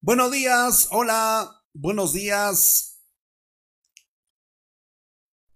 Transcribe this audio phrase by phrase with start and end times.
[0.00, 3.00] Buenos días, hola, buenos días.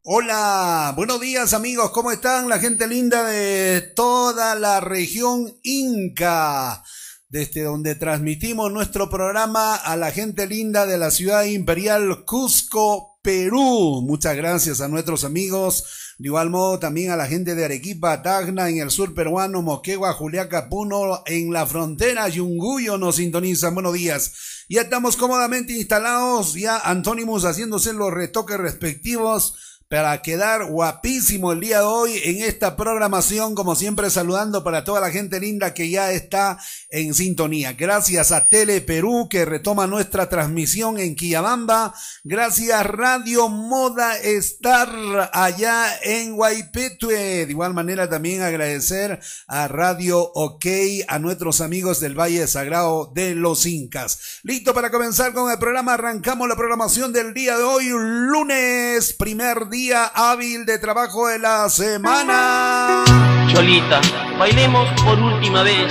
[0.02, 2.48] Hola, buenos días amigos, ¿cómo están?
[2.48, 6.82] La gente linda de toda la región Inca,
[7.28, 14.02] desde donde transmitimos nuestro programa a la gente linda de la ciudad imperial Cusco, Perú.
[14.02, 18.68] Muchas gracias a nuestros amigos de igual modo, también a la gente de Arequipa, Tacna,
[18.68, 23.72] en el sur peruano, Moquegua, Juliaca, Puno, en la frontera, Yunguyo nos sintonizan.
[23.72, 24.66] Buenos días.
[24.68, 31.78] Ya estamos cómodamente instalados, ya Antónimos haciéndose los retoques respectivos para quedar guapísimo el día
[31.78, 36.12] de hoy en esta programación, como siempre saludando para toda la gente linda que ya
[36.12, 37.72] está en sintonía.
[37.72, 41.92] Gracias a Tele Perú que retoma nuestra transmisión en Quillabamba.
[42.22, 47.46] Gracias Radio Moda Star allá en Guaipetue.
[47.46, 50.66] De igual manera también agradecer a Radio OK,
[51.08, 54.38] a nuestros amigos del Valle Sagrado de los Incas.
[54.44, 55.94] Listo para comenzar con el programa.
[55.94, 61.38] Arrancamos la programación del día de hoy, lunes, primer día día hábil de trabajo de
[61.38, 63.02] la semana.
[63.50, 63.98] Cholita,
[64.38, 65.90] bailemos por última vez.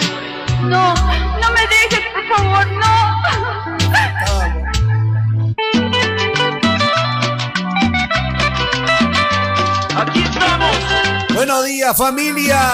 [0.62, 2.88] No, no me dejes, por favor, no.
[10.02, 10.78] Aquí estamos.
[11.34, 12.72] Buenos días, familia.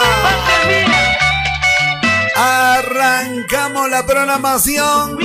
[2.36, 5.18] Arrancamos la programación.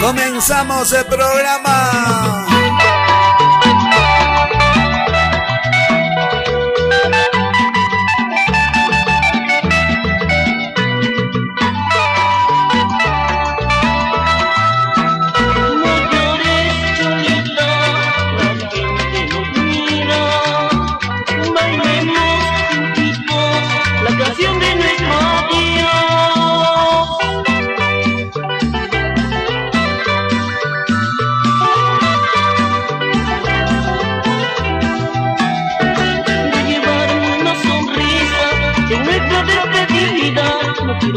[0.00, 2.41] Comenzamos el programa.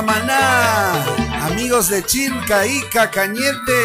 [0.00, 1.04] Camaná?
[1.42, 3.82] Amigos de Chilca, Ica, Cañete.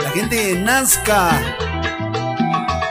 [0.00, 1.56] La gente de Nazca.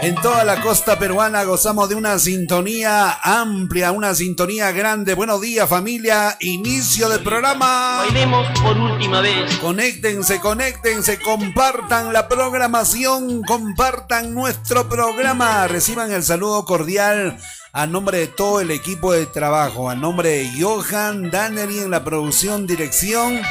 [0.02, 5.14] En toda la costa peruana gozamos de una sintonía amplia, una sintonía grande.
[5.14, 8.00] Buenos días familia, inicio del programa.
[8.00, 9.56] Bailemos por última vez.
[9.60, 15.66] Conéctense, conéctense, compartan la programación, compartan nuestro programa.
[15.70, 17.38] Reciban el saludo cordial
[17.72, 22.04] a nombre de todo el equipo de trabajo, a nombre de Johan Dannery en la
[22.04, 23.42] producción, dirección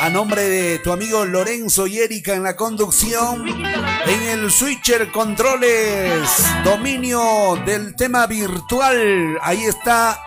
[0.00, 6.28] a nombre de tu amigo Lorenzo y Erika en la conducción, en el switcher controles,
[6.64, 10.20] dominio del tema virtual, ahí está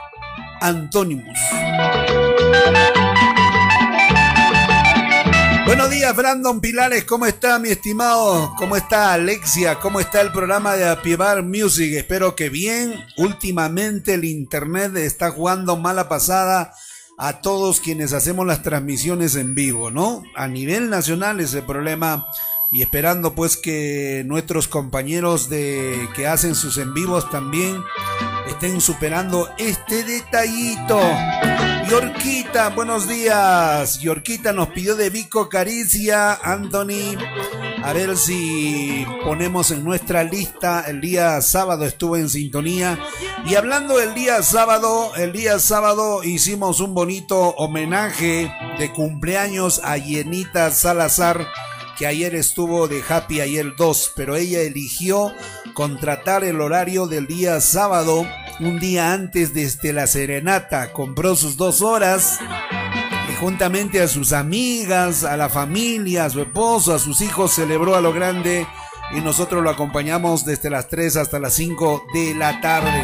[0.62, 1.40] Antonimus.
[5.76, 7.04] Buenos días, Brandon Pilares.
[7.04, 8.54] ¿Cómo está, mi estimado?
[8.58, 9.78] ¿Cómo está, Alexia?
[9.82, 11.96] ¿Cómo está el programa de Apivar Music?
[11.96, 12.94] Espero que bien.
[13.18, 16.72] Últimamente el internet está jugando mala pasada
[17.18, 20.24] a todos quienes hacemos las transmisiones en vivo, ¿no?
[20.38, 22.26] A nivel nacional ese problema
[22.72, 27.84] y esperando pues que nuestros compañeros de que hacen sus en vivos también
[28.48, 31.02] estén superando este detallito.
[31.90, 34.00] Yorquita, buenos días.
[34.00, 37.16] Yorquita nos pidió de Vico Caricia, Anthony.
[37.84, 40.84] A ver si ponemos en nuestra lista.
[40.88, 42.98] El día sábado estuvo en sintonía.
[43.46, 49.98] Y hablando del día sábado, el día sábado hicimos un bonito homenaje de cumpleaños a
[49.98, 51.46] Yenita Salazar
[51.98, 55.34] que ayer estuvo de Happy ayer 2, pero ella eligió
[55.74, 58.28] contratar el horario del día sábado,
[58.60, 60.92] un día antes desde la serenata.
[60.94, 62.40] Compró sus dos horas
[63.32, 67.96] y juntamente a sus amigas, a la familia, a su esposo, a sus hijos, celebró
[67.96, 68.68] a lo grande
[69.16, 73.04] y nosotros lo acompañamos desde las 3 hasta las 5 de la tarde.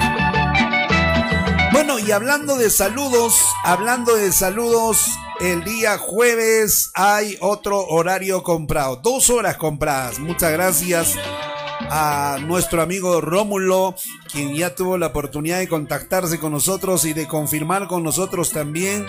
[1.72, 5.06] Bueno, y hablando de saludos, hablando de saludos,
[5.40, 10.20] el día jueves hay otro horario comprado, dos horas compradas.
[10.20, 11.18] Muchas gracias
[11.90, 13.96] a nuestro amigo Rómulo,
[14.32, 19.06] quien ya tuvo la oportunidad de contactarse con nosotros y de confirmar con nosotros también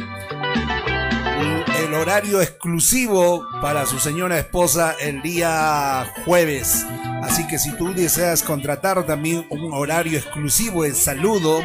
[1.93, 6.87] el horario exclusivo para su señora esposa el día jueves.
[7.23, 11.63] Así que si tú deseas contratar también un horario exclusivo de saludo,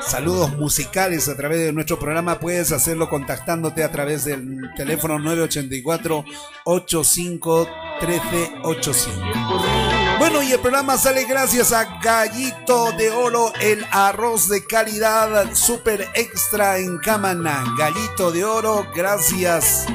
[0.00, 6.24] saludos musicales a través de nuestro programa, puedes hacerlo contactándote a través del teléfono 984
[6.64, 7.68] 85
[8.00, 9.84] 1385.
[10.18, 16.08] Bueno, y el programa sale gracias a Gallito de Oro, el arroz de calidad super
[16.14, 17.64] extra en Camaná.
[17.78, 19.86] Gallito de Oro, gracias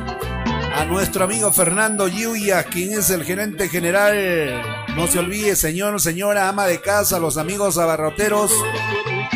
[0.76, 4.62] a nuestro amigo Fernando Yuya, quien es el gerente general.
[4.96, 8.52] No se olvide, señor, señora, ama de casa, los amigos abarroteros.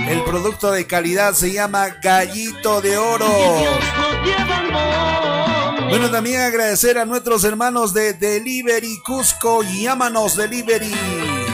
[0.08, 3.26] El producto de calidad se llama Gallito de Oro.
[5.94, 9.62] Bueno, también agradecer a nuestros hermanos de Delivery Cusco.
[9.62, 10.92] Llámanos Delivery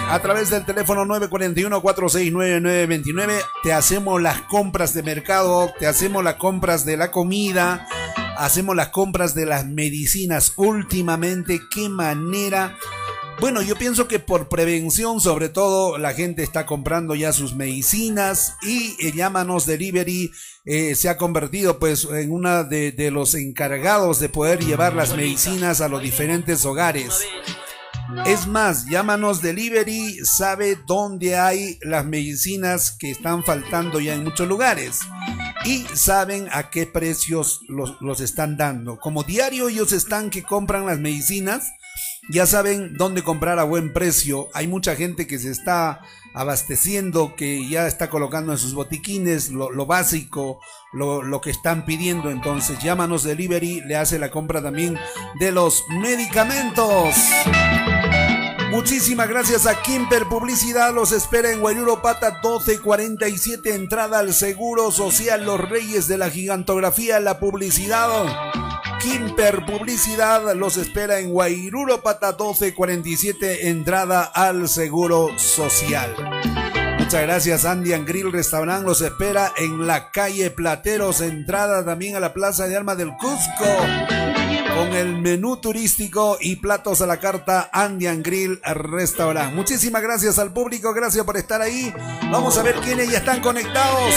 [0.09, 3.33] a través del teléfono 941-469-929.
[3.63, 7.85] Te hacemos las compras de mercado, te hacemos las compras de la comida,
[8.37, 10.53] hacemos las compras de las medicinas.
[10.55, 12.77] Últimamente, qué manera
[13.39, 18.55] bueno, yo pienso que por prevención, sobre todo, la gente está comprando ya sus medicinas
[18.61, 20.31] y eh, Llámanos Delivery
[20.65, 25.15] eh, se ha convertido pues en una de, de los encargados de poder llevar las
[25.15, 27.21] medicinas a los diferentes hogares.
[28.25, 34.47] Es más, Llámanos Delivery sabe dónde hay las medicinas que están faltando ya en muchos
[34.47, 35.01] lugares
[35.63, 38.97] y saben a qué precios los, los están dando.
[38.99, 41.71] Como diario ellos están que compran las medicinas,
[42.29, 44.49] ya saben dónde comprar a buen precio.
[44.53, 46.01] Hay mucha gente que se está
[46.33, 50.59] abasteciendo, que ya está colocando en sus botiquines lo, básico,
[50.93, 52.29] lo, que están pidiendo.
[52.29, 54.97] Entonces, llámanos delivery, le hace la compra también
[55.39, 57.15] de los medicamentos.
[58.69, 60.93] Muchísimas gracias a Kimper Publicidad.
[60.93, 63.73] Los espera en Guayuro Pata 1247.
[63.73, 65.43] Entrada al Seguro Social.
[65.43, 67.19] Los Reyes de la Gigantografía.
[67.19, 68.68] La publicidad.
[68.99, 76.13] Kimper Publicidad los espera en Guairuro Pata 1247, entrada al Seguro Social.
[76.99, 82.33] Muchas gracias, Andian Grill Restaurant los espera en la calle Plateros, entrada también a la
[82.33, 83.65] Plaza de Armas del Cusco,
[84.79, 89.53] con el menú turístico y platos a la carta Andian Grill Restaurant.
[89.53, 91.93] Muchísimas gracias al público, gracias por estar ahí.
[92.31, 94.13] Vamos a ver quiénes ya están conectados.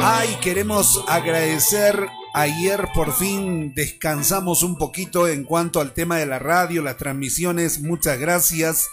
[0.00, 2.06] Ay, queremos agradecer.
[2.32, 7.80] Ayer por fin descansamos un poquito en cuanto al tema de la radio, las transmisiones.
[7.82, 8.88] Muchas gracias.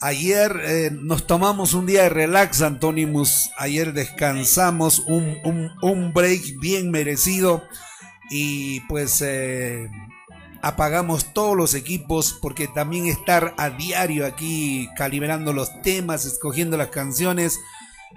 [0.00, 3.50] Ayer eh, nos tomamos un día de relax, Antonimus.
[3.58, 7.62] Ayer descansamos, un, un, break bien merecido.
[8.30, 9.88] Y pues eh,
[10.62, 16.88] apagamos todos los equipos porque también estar a diario aquí calibrando los temas, escogiendo las
[16.88, 17.58] canciones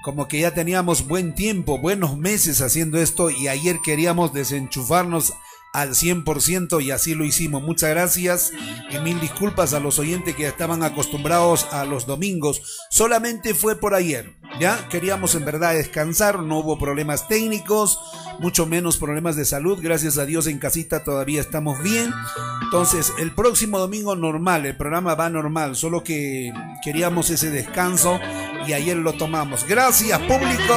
[0.03, 5.33] como que ya teníamos buen tiempo, buenos meses haciendo esto y ayer queríamos desenchufarnos
[5.73, 7.63] al 100% y así lo hicimos.
[7.63, 8.51] Muchas gracias
[8.89, 12.61] y mil disculpas a los oyentes que estaban acostumbrados a los domingos.
[12.89, 14.35] Solamente fue por ayer.
[14.59, 17.99] Ya queríamos en verdad descansar, no hubo problemas técnicos,
[18.39, 19.79] mucho menos problemas de salud.
[19.81, 22.11] Gracias a Dios en casita todavía estamos bien.
[22.63, 26.51] Entonces, el próximo domingo normal, el programa va normal, solo que
[26.83, 28.19] queríamos ese descanso
[28.67, 29.65] y ayer lo tomamos.
[29.65, 30.73] Gracias, público.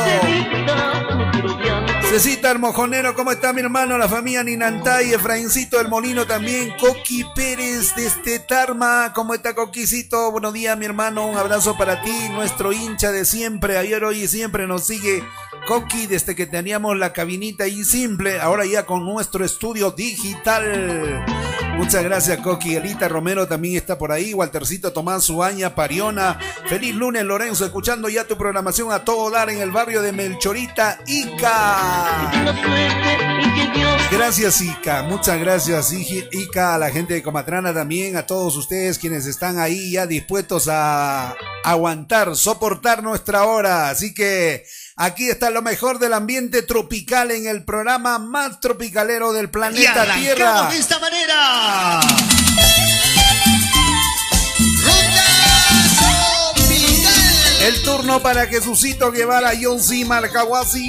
[2.14, 3.98] Cecita el Mojonero, ¿cómo está mi hermano?
[3.98, 10.30] La familia Ninantay, Efraincito del Molino también, Coqui Pérez desde Tarma, ¿cómo está Coquicito?
[10.30, 14.28] Buenos días mi hermano, un abrazo para ti, nuestro hincha de siempre, ayer, hoy y
[14.28, 15.24] siempre nos sigue
[15.66, 21.24] Coqui desde que teníamos la cabinita y simple, ahora ya con nuestro estudio digital.
[21.76, 22.76] Muchas gracias, Coqui.
[22.76, 24.32] Elita Romero también está por ahí.
[24.32, 26.38] Waltercito Tomás Suaña, Pariona.
[26.68, 31.00] Feliz lunes, Lorenzo, escuchando ya tu programación a todo dar en el barrio de Melchorita,
[31.06, 32.30] Ica.
[34.10, 35.02] Gracias, Ica.
[35.02, 39.92] Muchas gracias, Ica, a la gente de Comatrana también, a todos ustedes quienes están ahí
[39.92, 43.90] ya dispuestos a aguantar, soportar nuestra hora.
[43.90, 44.64] Así que.
[44.96, 50.20] Aquí está lo mejor del ambiente tropical en el programa más tropicalero del planeta y
[50.20, 50.68] Tierra.
[50.70, 52.00] de esta manera.
[57.62, 60.04] El turno para Jesucito Guevara, John C.
[60.04, 60.86] Marcahuasi.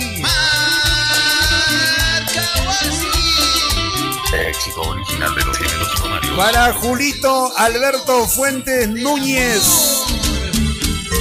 [4.47, 5.89] Éxito original de los géneros
[6.38, 9.63] Para Julito Alberto Fuentes Núñez.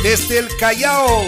[0.03, 1.25] Desde el Callao.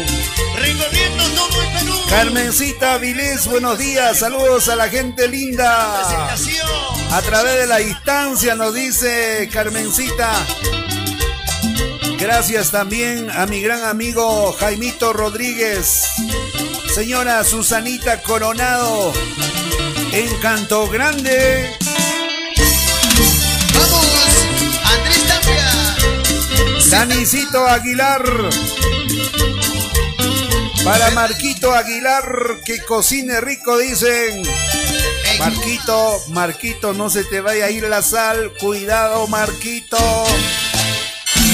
[0.58, 1.94] Recorriendo todo el Perú.
[2.08, 4.18] Carmencita Vilés, buenos días.
[4.18, 6.34] Saludos a la gente linda.
[7.10, 10.32] A través de la distancia nos dice Carmencita.
[12.18, 16.08] Gracias también a mi gran amigo Jaimito Rodríguez.
[16.94, 19.12] Señora Susanita Coronado.
[20.12, 21.76] En Canto Grande.
[23.74, 24.06] Vamos,
[24.84, 26.88] Andrés Tapia.
[26.90, 28.22] Danicito Aguilar.
[30.86, 34.44] Para Marquito Aguilar, que cocine rico, dicen.
[35.36, 38.52] Marquito, Marquito, no se te vaya a ir la sal.
[38.60, 39.98] Cuidado, Marquito.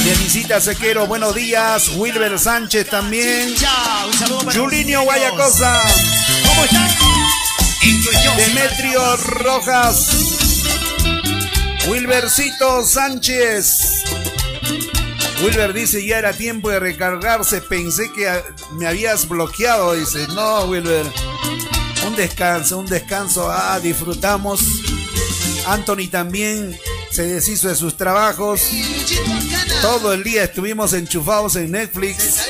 [0.05, 1.89] Felicita Sequero, buenos días.
[1.97, 3.55] Wilber Sánchez también.
[4.55, 5.81] Julinio Guayacosa.
[6.47, 6.91] ¿Cómo están?
[8.37, 10.11] Demetrio Rojas.
[11.89, 14.05] Wilbercito Sánchez.
[15.43, 18.31] Wilber dice, ya era tiempo de recargarse, pensé que
[18.75, 19.95] me habías bloqueado.
[19.95, 21.05] Dice, no, Wilber.
[22.07, 23.51] Un descanso, un descanso.
[23.51, 24.61] Ah, disfrutamos.
[25.67, 26.79] Anthony también
[27.11, 28.63] se deshizo de sus trabajos.
[29.81, 32.49] Todo el día estuvimos enchufados en Netflix.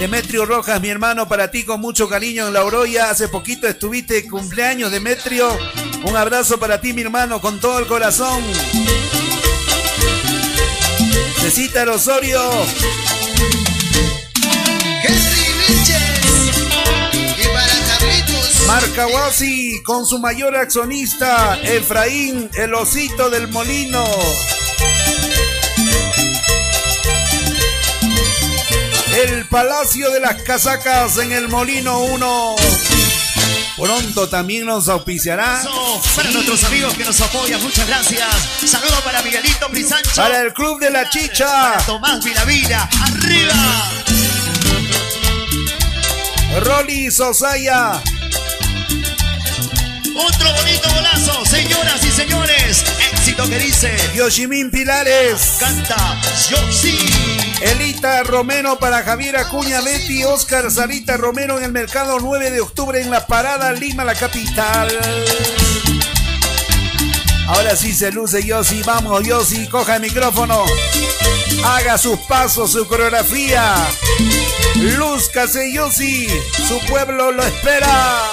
[0.00, 3.08] Demetrio Rojas, mi hermano, para ti con mucho cariño en La Oroya.
[3.08, 5.56] Hace poquito estuviste cumpleaños, Demetrio.
[6.04, 8.42] Un abrazo para ti, mi hermano, con todo el corazón.
[11.42, 12.40] Necesita Osorio.
[18.68, 24.04] Marca Wasi con su mayor accionista, Efraín, el osito del molino.
[29.24, 32.56] El Palacio de las Casacas en el Molino 1.
[33.82, 35.60] Pronto también nos auspiciará.
[36.14, 38.28] Para nuestros amigos que nos apoyan, muchas gracias.
[38.64, 40.14] Saludos para Miguelito Brisancho.
[40.14, 41.46] Para el Club de la Chicha.
[41.46, 42.88] Para Tomás Vilavira.
[43.00, 43.90] ¡Arriba!
[46.60, 48.00] Rolly Sosaya.
[50.14, 52.84] Otro bonito golazo, señoras y señores.
[53.12, 53.96] Éxito que dice.
[54.14, 55.56] Yoshimin Pilares.
[55.58, 57.41] Canta Yoshi.
[57.62, 63.00] Elita Romero para Javier Acuña Betty, Oscar Sarita Romero en el mercado 9 de octubre
[63.00, 64.88] en la parada Lima, la capital.
[67.46, 70.64] Ahora sí se luce Yossi, vamos Yossi, coja el micrófono.
[71.64, 73.76] Haga sus pasos, su coreografía.
[74.76, 76.28] Lúzcase Yossi,
[76.66, 78.32] su pueblo lo espera.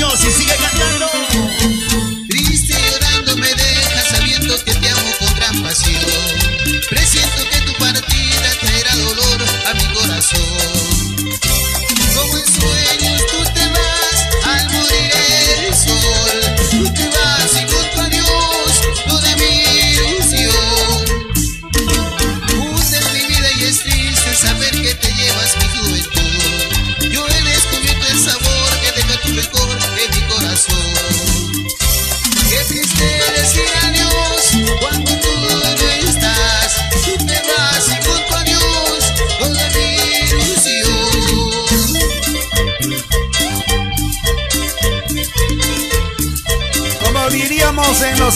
[0.00, 0.97] Vamos, Josie, sigue cantando.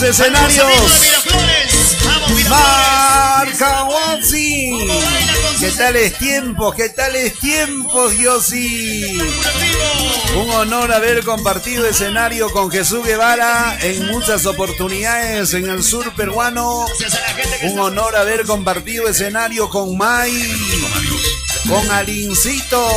[0.02, 1.00] Los escenarios.
[1.00, 1.97] Miraflores.
[2.04, 2.50] Vamos, Miraflores.
[3.59, 4.71] Marcahuasi.
[4.71, 6.75] ¿Cómo baila con ¿Qué tales tiempos?
[6.75, 8.32] ¿Qué tales tiempos, vivo.
[10.42, 16.87] Un honor haber compartido escenario con Jesús Guevara en muchas oportunidades en el sur peruano.
[17.64, 20.32] Un honor haber compartido escenario con Mai,
[21.68, 22.88] con Alincito,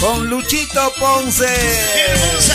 [0.00, 2.51] con Luchito Ponce.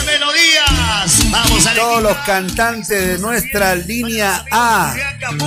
[1.31, 4.95] Vamos a Todos los cantantes de nuestra línea A.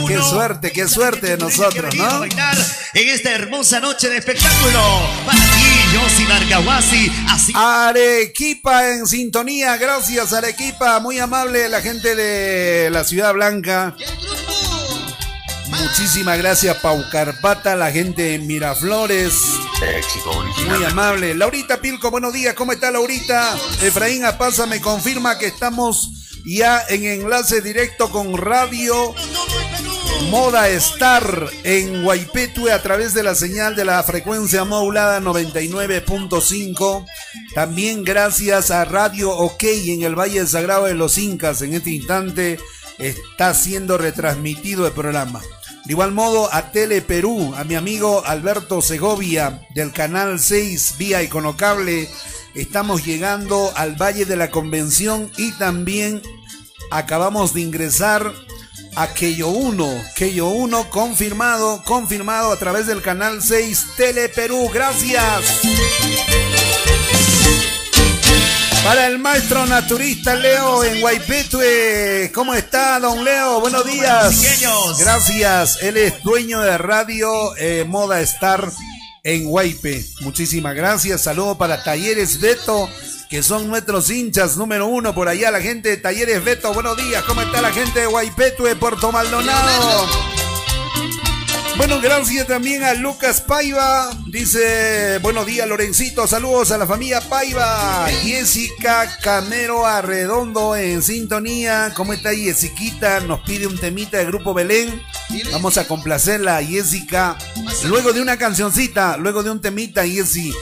[0.07, 2.25] Qué suerte, qué suerte de nosotros, ¿no?
[2.25, 4.81] En esta hermosa noche de espectáculo.
[5.27, 7.13] Para ti, Yossi Marcahuasi.
[7.55, 13.95] Arequipa en sintonía, gracias Arequipa, muy amable la gente de la Ciudad Blanca.
[15.69, 19.35] Muchísimas gracias Paucarpata, la gente de Miraflores,
[19.83, 20.79] Original.
[20.79, 21.35] muy amable.
[21.35, 23.57] Laurita Pilco, buenos días, ¿cómo está Laurita?
[23.81, 26.11] Efraín Apaza me confirma que estamos
[26.45, 29.15] ya en enlace directo con Radio
[30.29, 37.07] Moda Star en Guaipetue a través de la señal de la frecuencia modulada 99.5.
[37.55, 41.63] También gracias a Radio OK en el Valle Sagrado de los Incas.
[41.63, 42.61] En este instante
[42.99, 45.41] está siendo retransmitido el programa.
[45.91, 51.21] De igual modo a Tele Perú, a mi amigo Alberto Segovia del Canal 6 vía
[51.21, 52.09] Iconocable.
[52.55, 56.23] Estamos llegando al Valle de la Convención y también
[56.93, 58.33] acabamos de ingresar
[58.95, 60.05] a Keyo 1.
[60.15, 64.71] Keyo 1 confirmado, confirmado a través del canal 6 Tele Perú.
[64.73, 65.61] Gracias.
[68.85, 72.33] Para el maestro naturista Leo en Guaipetue.
[72.35, 73.61] ¿Cómo está, don Leo?
[73.61, 74.99] Buenos días.
[74.99, 75.83] Gracias.
[75.83, 78.71] Él es dueño de Radio eh, Moda Star
[79.23, 80.05] en Guaype.
[80.23, 81.23] Muchísimas gracias.
[81.23, 82.89] Saludos para Talleres Beto,
[83.29, 85.51] que son nuestros hinchas número uno por allá.
[85.51, 86.73] La gente de Talleres Beto.
[86.73, 87.23] Buenos días.
[87.25, 90.30] ¿Cómo está la gente de Guaipetue, Puerto Maldonado?
[91.81, 94.11] Bueno, gracias también a Lucas Paiva.
[94.27, 98.07] Dice, buenos días Lorencito, saludos a la familia Paiva.
[98.23, 101.95] Jessica Camero Arredondo en sintonía.
[101.97, 103.21] ¿Cómo está Jessiquita?
[103.21, 105.01] Nos pide un temita de Grupo Belén.
[105.53, 107.39] Vamos a complacerla Jessica.
[107.87, 110.53] Luego de una cancioncita, luego de un temita, Jessy.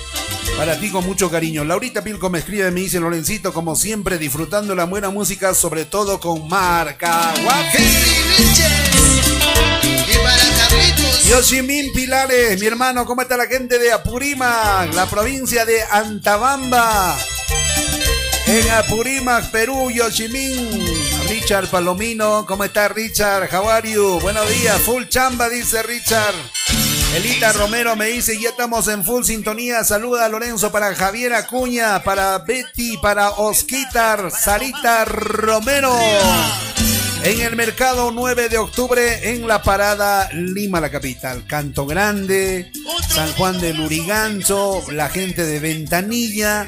[0.57, 1.65] Para ti con mucho cariño.
[1.65, 6.21] Laurita Pilco me escribe, me dice Lorencito, como siempre, disfrutando la buena música, sobre todo
[6.21, 7.79] con Marca Guapi.
[11.29, 17.19] Yoshimin Pilares, mi hermano, ¿cómo está la gente de Apurímac, la provincia de Antabamba?
[18.47, 20.83] En Apurímac, Perú, Yoshimin.
[21.29, 23.55] Richard Palomino, ¿cómo está Richard?
[23.55, 24.19] How are you?
[24.21, 26.35] Buenos días, full chamba, dice Richard.
[27.15, 29.85] Elita Romero me dice, ya estamos en full sintonía.
[29.85, 35.95] Saluda a Lorenzo para Javier Acuña, para Betty, para Osquitar, Sarita Romero.
[37.25, 41.45] En el mercado 9 de octubre en la parada Lima, la capital.
[41.47, 42.71] Canto Grande,
[43.09, 46.67] San Juan de Lurigancho, la gente de Ventanilla.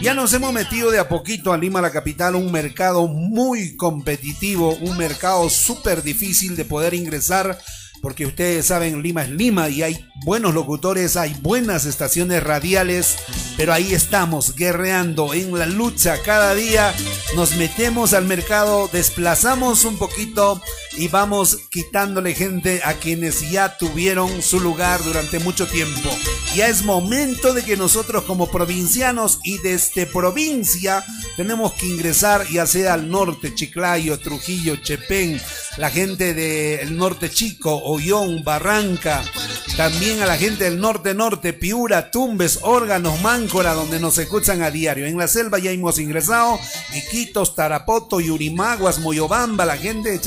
[0.00, 4.76] Ya nos hemos metido de a poquito a Lima, la capital, un mercado muy competitivo,
[4.76, 7.58] un mercado súper difícil de poder ingresar.
[8.06, 13.16] Porque ustedes saben, Lima es Lima y hay buenos locutores, hay buenas estaciones radiales,
[13.56, 16.94] pero ahí estamos guerreando en la lucha cada día.
[17.34, 20.62] Nos metemos al mercado, desplazamos un poquito
[20.96, 26.10] y vamos quitándole gente a quienes ya tuvieron su lugar durante mucho tiempo.
[26.54, 31.04] Ya es momento de que nosotros como provincianos y desde provincia
[31.36, 35.40] tenemos que ingresar ya sea al norte, Chiclayo, Trujillo, Chepén,
[35.76, 39.22] la gente del norte chico, Ollón, Barranca,
[39.76, 44.70] también a la gente del norte norte, Piura, Tumbes, Órganos, Máncora, donde nos escuchan a
[44.70, 45.04] diario.
[45.04, 46.58] En la selva ya hemos ingresado,
[46.94, 50.20] Iquitos, Tarapoto, Yurimaguas, Moyobamba, la gente de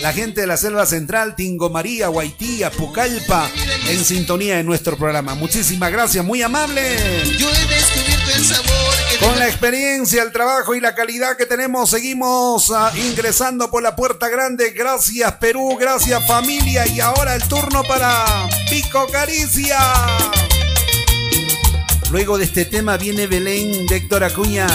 [0.00, 3.50] La gente de la selva central, Tingo María, Guaitía, Pucallpa,
[3.90, 5.34] en sintonía de nuestro programa.
[5.34, 6.96] Muchísimas gracias, muy amable.
[7.38, 11.90] Yo he descubierto el sabor Con la experiencia, el trabajo y la calidad que tenemos.
[11.90, 14.70] Seguimos ah, ingresando por la puerta grande.
[14.70, 16.86] Gracias Perú, gracias familia.
[16.86, 19.78] Y ahora el turno para Pico Caricia.
[22.10, 24.66] Luego de este tema viene Belén de Héctor Acuña.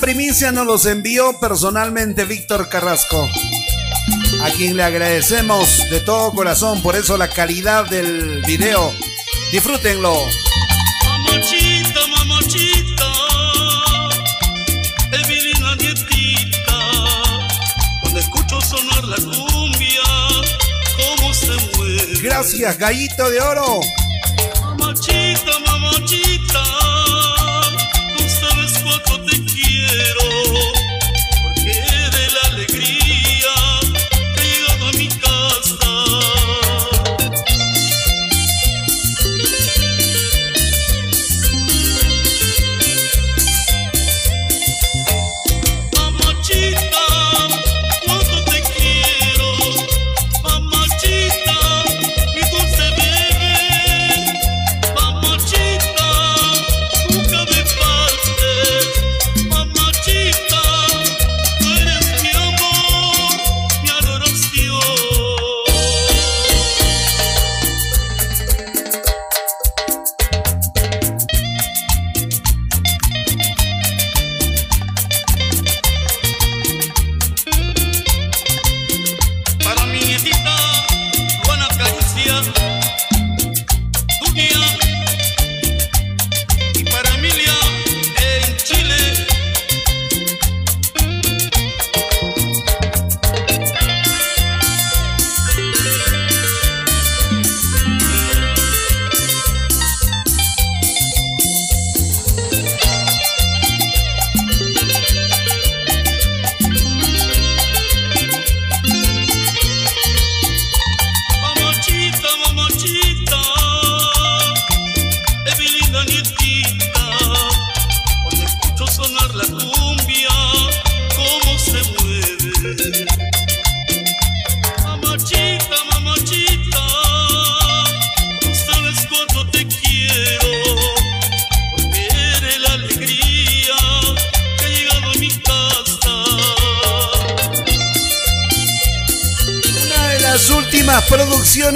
[0.00, 3.28] Primicia nos los envió personalmente Víctor Carrasco,
[4.42, 8.92] a quien le agradecemos de todo corazón, por eso la calidad del video.
[9.52, 10.16] Disfrútenlo.
[11.04, 13.12] Mamachita, mamachita.
[15.12, 16.78] Evelina nietita.
[18.00, 20.02] Cuando escucho sonar la cumbia,
[20.96, 22.20] cómo se mueve.
[22.22, 23.80] Gracias, Gallito de Oro.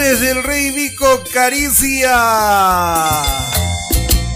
[0.04, 2.16] Producciones del Rey Vico Caricia.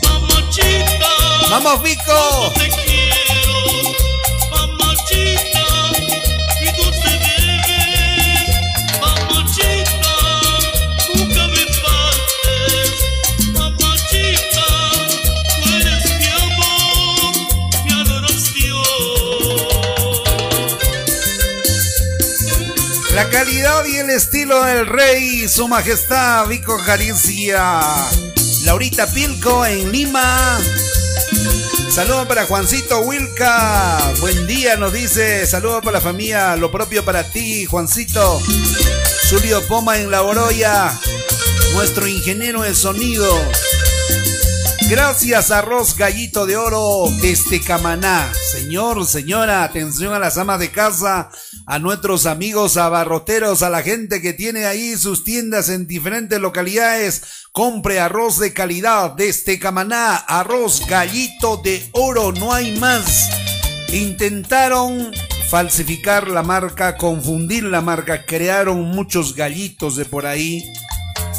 [0.02, 1.06] Mamachita,
[1.50, 2.47] ¡Vamos, Vico!
[23.18, 27.80] La calidad y el estilo del rey, su majestad Vico Caricia.
[28.62, 30.56] Laurita Pilco en Lima.
[31.90, 33.98] Saludos para Juancito Wilca.
[34.20, 35.44] Buen día, nos dice.
[35.48, 36.54] Saludos para la familia.
[36.54, 38.40] Lo propio para ti, Juancito.
[39.28, 40.96] Julio Poma en La Oroya.
[41.74, 43.26] Nuestro ingeniero de sonido.
[44.88, 48.32] Gracias, arroz gallito de oro desde Camaná.
[48.52, 51.28] Señor, señora, atención a las amas de casa,
[51.68, 57.22] a nuestros amigos abarroteros, a la gente que tiene ahí sus tiendas en diferentes localidades.
[57.52, 63.28] Compre arroz de calidad desde Camaná, arroz gallito de oro, no hay más.
[63.92, 65.12] Intentaron
[65.50, 70.64] falsificar la marca, confundir la marca, crearon muchos gallitos de por ahí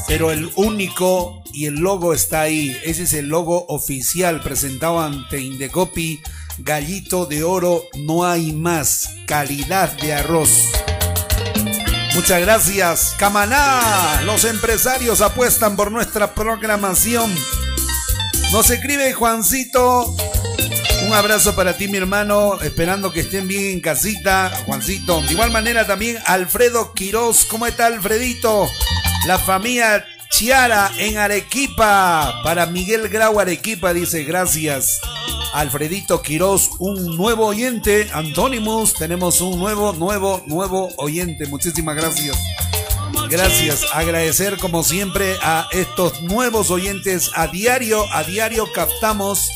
[0.10, 2.76] pero el único y el logo está ahí.
[2.84, 6.20] Ese es el logo oficial presentado ante Indecopi.
[6.62, 9.10] Gallito de oro, no hay más.
[9.26, 10.70] Calidad de arroz.
[12.16, 13.16] Muchas gracias.
[13.18, 17.34] Camaná, los empresarios apuestan por nuestra programación.
[18.52, 20.16] Nos escribe Juancito.
[21.06, 22.60] Un abrazo para ti, mi hermano.
[22.62, 25.22] Esperando que estén bien en casita, Juancito.
[25.22, 27.46] De igual manera también Alfredo Quiroz.
[27.46, 28.68] ¿Cómo está Alfredito?
[29.26, 32.42] La familia Chiara en Arequipa.
[32.44, 35.02] Para Miguel Grau Arequipa dice gracias.
[35.54, 38.08] Alfredito Quiroz, un nuevo oyente.
[38.14, 41.48] Antónimos, tenemos un nuevo, nuevo, nuevo oyente.
[41.48, 42.38] Muchísimas gracias.
[43.30, 47.32] Gracias, agradecer como siempre a estos nuevos oyentes.
[47.36, 49.50] A diario, a diario captamos,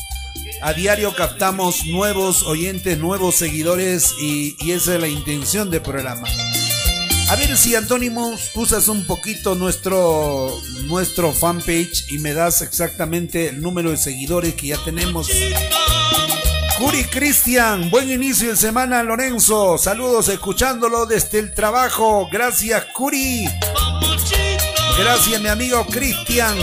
[0.62, 6.28] a diario captamos nuevos oyentes, nuevos seguidores y, y esa es la intención del programa.
[7.30, 13.62] A ver si Antónimos usas un poquito nuestro, nuestro fanpage y me das exactamente el
[13.62, 15.30] número de seguidores que ya tenemos.
[16.78, 19.78] Curi Cristian, buen inicio de semana Lorenzo.
[19.78, 22.28] Saludos escuchándolo desde el trabajo.
[22.32, 23.46] Gracias Curi.
[25.00, 26.58] Gracias mi amigo Cristian.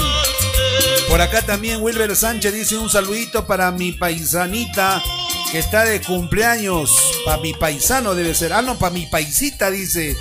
[1.08, 5.02] Por acá también Wilber Sánchez dice un saludito para mi paisanita
[5.50, 6.94] que está de cumpleaños.
[7.24, 8.52] Para mi paisano debe ser.
[8.52, 10.16] Ah, no, para mi paisita dice.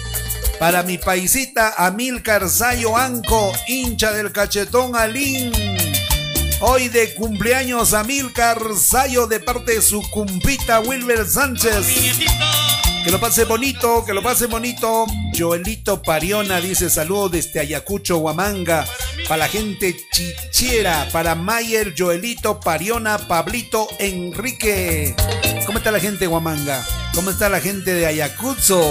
[0.60, 5.54] Para mi paisita Amilcar Sayo Anco, hincha del cachetón Alín.
[6.60, 11.88] Hoy de cumpleaños Amilcar Sayo de parte de su cumpita Wilber Sánchez.
[13.06, 15.06] Que lo pase bonito, que lo pase bonito.
[15.34, 18.86] Joelito Pariona dice saludos desde Ayacucho, Huamanga.
[19.30, 25.16] Para la gente chichera, para Mayer, Joelito Pariona, Pablito Enrique.
[25.66, 26.86] ¿Cómo está la gente de?
[27.16, 28.82] ¿Cómo está la gente de Ayacucho?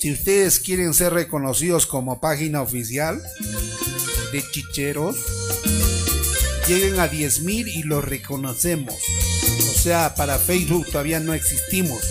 [0.00, 3.22] si ustedes quieren ser reconocidos como página oficial
[4.32, 5.14] de chicheros,
[6.66, 8.94] lleguen a 10.000 y los reconocemos.
[8.94, 12.02] O sea, para Facebook todavía no existimos.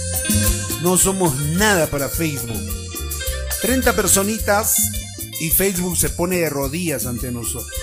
[0.84, 2.62] No somos nada para Facebook.
[3.64, 4.92] 30 personitas
[5.40, 7.74] y Facebook se pone de rodillas ante nosotros.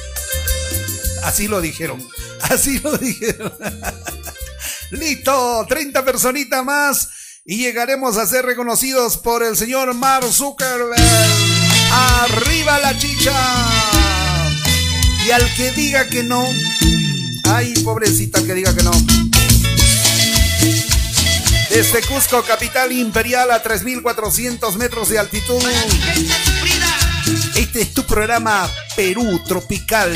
[1.24, 2.00] Así lo dijeron.
[2.42, 3.52] Así lo dijeron.
[4.92, 7.15] Listo, 30 personitas más
[7.48, 11.00] y llegaremos a ser reconocidos por el señor Mark Zuckerberg.
[11.92, 13.32] Arriba la chicha.
[15.24, 16.44] Y al que diga que no,
[17.44, 18.90] ay, pobrecita, al que diga que no.
[21.70, 25.62] Desde Cusco, capital imperial, a 3.400 metros de altitud.
[27.54, 30.12] Este es tu programa Perú Tropical.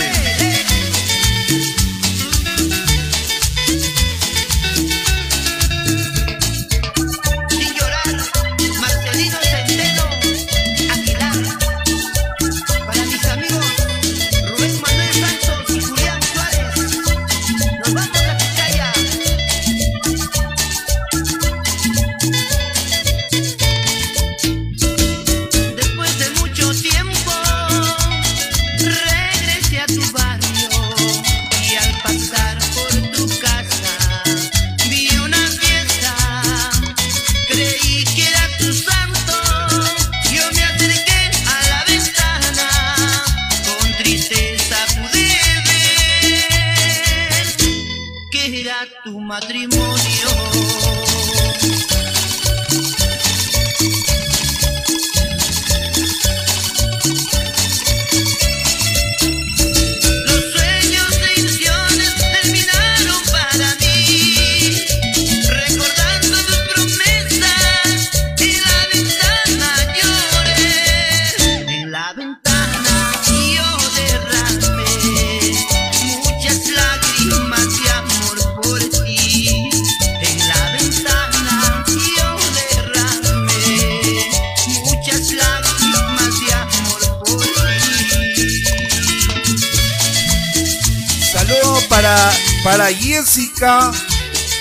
[92.62, 93.90] Para Jessica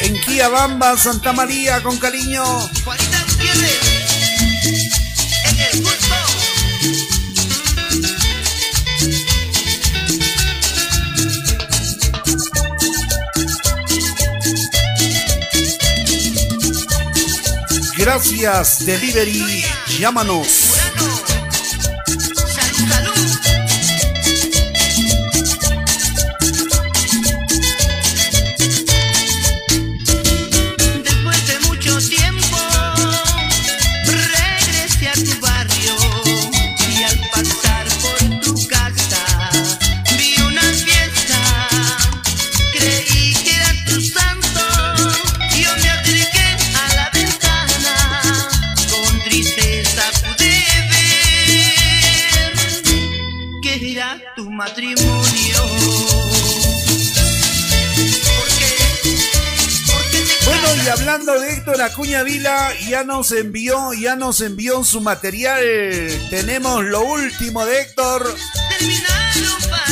[0.01, 2.43] en Quillabamba, Santa María, con cariño.
[2.83, 3.25] Juanita
[5.45, 6.15] en el culto.
[17.97, 19.65] Gracias, Delivery.
[19.99, 20.78] Llámanos.
[61.91, 65.59] Acuña Vila, ya nos envió, ya nos envió su material.
[66.29, 68.35] Tenemos lo último de Héctor.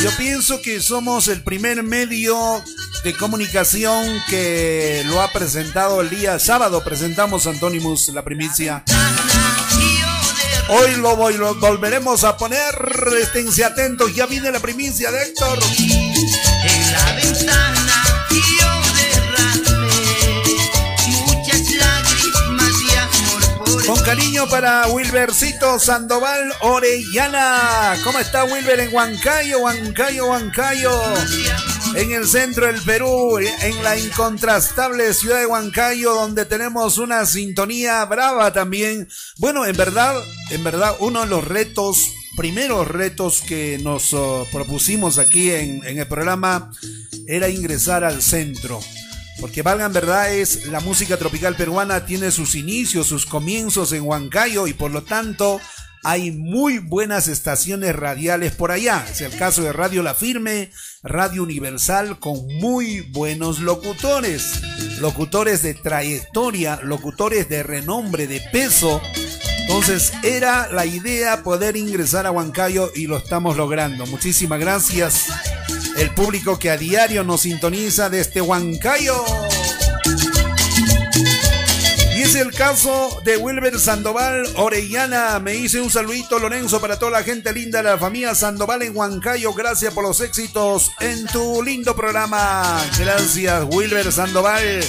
[0.02, 2.62] Yo pienso que somos el primer medio
[3.04, 6.82] de comunicación que lo ha presentado el día sábado.
[6.84, 8.84] Presentamos Antonimus, la primicia.
[10.70, 12.74] Hoy lo, voy- lo volveremos a poner.
[13.20, 15.58] Esténse atentos, ya viene la primicia de Héctor.
[23.88, 27.96] Con cariño para Wilbercito Sandoval Orellana.
[28.04, 30.92] ¿Cómo está Wilber en Huancayo, Huancayo, Huancayo?
[31.94, 38.04] En el centro del Perú, en la incontrastable ciudad de Huancayo, donde tenemos una sintonía
[38.04, 39.08] brava también.
[39.38, 40.14] Bueno, en verdad,
[40.50, 45.98] en verdad, uno de los retos, primeros retos que nos oh, propusimos aquí en, en
[45.98, 46.70] el programa
[47.26, 48.80] era ingresar al centro.
[49.40, 54.72] Porque valgan verdades, la música tropical peruana tiene sus inicios, sus comienzos en Huancayo y
[54.72, 55.60] por lo tanto
[56.04, 59.04] hay muy buenas estaciones radiales por allá.
[59.10, 60.70] Es el caso de Radio La Firme,
[61.02, 64.60] Radio Universal, con muy buenos locutores.
[65.00, 69.00] Locutores de trayectoria, locutores de renombre, de peso.
[69.60, 74.06] Entonces era la idea poder ingresar a Huancayo y lo estamos logrando.
[74.06, 75.26] Muchísimas gracias.
[75.98, 79.24] El público que a diario nos sintoniza desde Huancayo.
[82.16, 85.40] Y es el caso de Wilber Sandoval Orellana.
[85.40, 88.96] Me hice un saludito, Lorenzo, para toda la gente linda de la familia Sandoval en
[88.96, 89.52] Huancayo.
[89.52, 92.80] Gracias por los éxitos en tu lindo programa.
[92.98, 94.80] Gracias, Wilber Sandoval.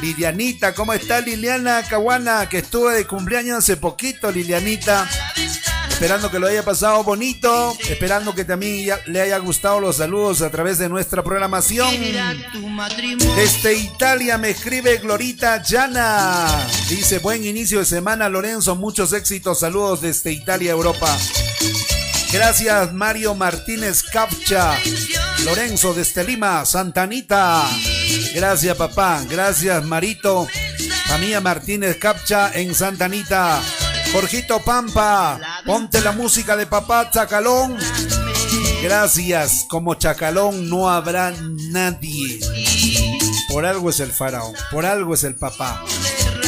[0.00, 2.48] Lilianita, ¿cómo está Liliana Caguana?
[2.48, 5.08] Que estuvo de cumpleaños hace poquito, Lilianita.
[5.94, 10.42] Esperando que lo haya pasado bonito, esperando que también ya- le haya gustado los saludos
[10.42, 11.88] a través de nuestra programación.
[13.36, 16.66] Desde Italia me escribe Glorita Llana.
[16.90, 18.76] Dice, buen inicio de semana, Lorenzo.
[18.76, 19.60] Muchos éxitos.
[19.60, 21.16] Saludos desde Italia, Europa.
[22.32, 24.76] Gracias, Mario Martínez Capcha.
[25.44, 27.66] Lorenzo desde Lima, Santanita.
[28.34, 29.22] Gracias, papá.
[29.30, 30.46] Gracias, Marito.
[31.06, 33.62] Familia Martínez Capcha en Santanita.
[34.14, 37.76] Jorgito Pampa, ponte la música de papá Chacalón.
[38.80, 42.38] Gracias, como Chacalón no habrá nadie.
[43.48, 45.84] Por algo es el faraón, por algo es el papá.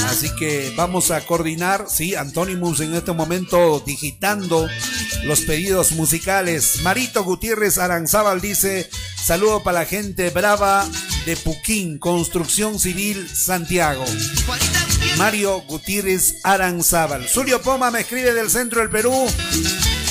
[0.06, 4.68] Así que vamos a coordinar, sí, Antonimus en este momento digitando
[5.24, 6.82] los pedidos musicales.
[6.82, 8.88] Marito Gutiérrez Aranzábal dice,
[9.20, 10.86] saludo para la gente brava
[11.24, 14.04] de Puquín, Construcción Civil Santiago.
[15.16, 17.26] Mario Gutiérrez Aranzábal.
[17.26, 19.26] Zulio Poma me escribe del centro del Perú.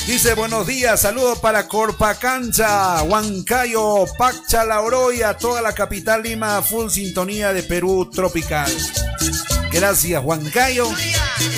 [0.07, 6.89] Dice buenos días, saludos para Corpacancha, Huancayo, Pacha, La Oroya, toda la capital Lima, full
[6.89, 8.71] sintonía de Perú tropical.
[9.71, 10.87] Gracias Huancayo,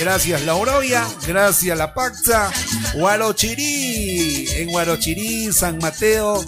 [0.00, 2.50] gracias La Oroya, gracias La Pacha,
[2.94, 6.44] Huarochirí, en Huarochirí, San Mateo,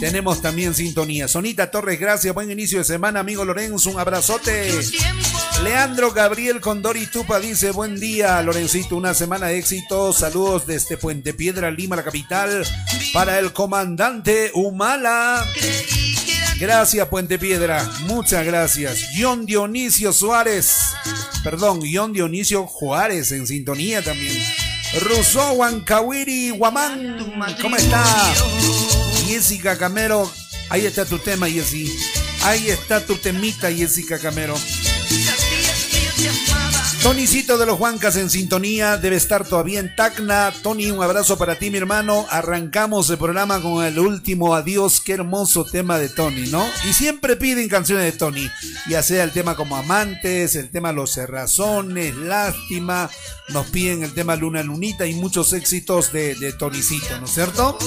[0.00, 1.28] tenemos también sintonía.
[1.28, 4.70] Sonita Torres, gracias, buen inicio de semana, amigo Lorenzo, un abrazote.
[5.62, 11.32] Leandro Gabriel Condori Tupa dice, buen día Lorencito, una semana de éxito, saludos desde Puente
[11.32, 12.66] Piedra, Lima, la capital,
[13.12, 15.44] para el comandante Humala.
[16.58, 19.08] Gracias Puente Piedra, muchas gracias.
[19.18, 20.76] John Dionisio Suárez,
[21.42, 24.36] perdón, John Dionisio Juárez en sintonía también.
[25.00, 28.04] Rousseau Huancawiri Guamán, ¿cómo está?
[29.26, 30.30] Jessica Camero,
[30.70, 31.92] ahí está tu tema, Jessy.
[32.44, 34.54] Ahí está tu temita, Jessica Camero.
[37.06, 40.52] Tonicito de los Juancas en sintonía, debe estar todavía en Tacna.
[40.60, 42.26] Tony, un abrazo para ti, mi hermano.
[42.30, 45.00] Arrancamos el programa con el último adiós.
[45.00, 46.66] Qué hermoso tema de Tony, ¿no?
[46.84, 48.50] Y siempre piden canciones de Tony,
[48.88, 53.08] ya sea el tema como Amantes, el tema Los Cerrazones, Lástima.
[53.50, 57.78] Nos piden el tema Luna Lunita y muchos éxitos de, de Tonicito, ¿no es cierto?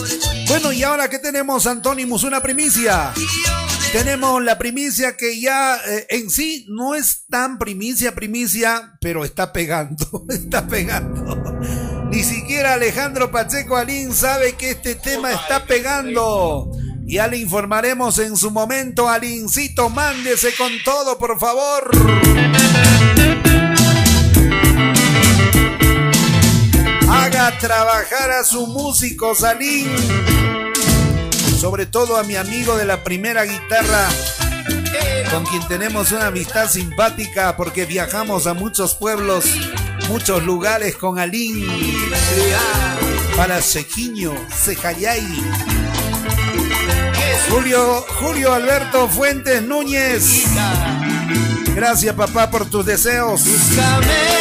[0.47, 3.13] Bueno, y ahora que tenemos, Antonimus, una primicia.
[3.92, 9.52] Tenemos la primicia que ya eh, en sí no es tan primicia, primicia, pero está
[9.52, 11.36] pegando, está pegando.
[12.12, 16.72] Ni siquiera Alejandro Pacheco Alín sabe que este tema está pegando.
[17.06, 19.10] Ya le informaremos en su momento.
[19.10, 21.90] Alincito, mándese con todo, por favor.
[27.10, 29.88] Haga trabajar a su músico, Salín.
[31.60, 34.07] Sobre todo a mi amigo de la primera guitarra,
[35.30, 39.43] con quien tenemos una amistad simpática porque viajamos a muchos pueblos,
[40.07, 41.68] muchos lugares con Alín.
[43.36, 45.28] Para Sequiño, Sejayay.
[47.49, 50.45] Julio, Julio Alberto Fuentes Núñez.
[51.76, 53.43] Gracias papá por tus deseos.
[53.43, 54.39] Búscame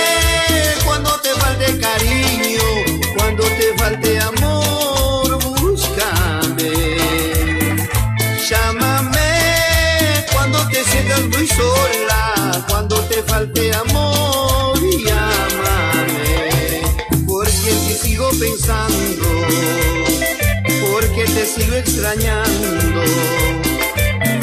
[0.85, 2.63] cuando te falte cariño,
[3.17, 4.78] cuando te falte amor,
[11.59, 16.83] sola, cuando te falte amor, llámame.
[17.27, 19.29] Porque en ti sigo pensando,
[20.91, 23.03] porque te sigo extrañando.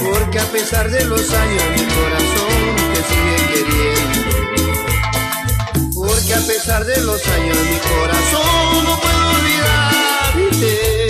[0.03, 4.29] Porque a pesar de los años mi corazón te sigue queriendo.
[5.95, 11.04] Porque a pesar de los años mi corazón no puedo olvidarte.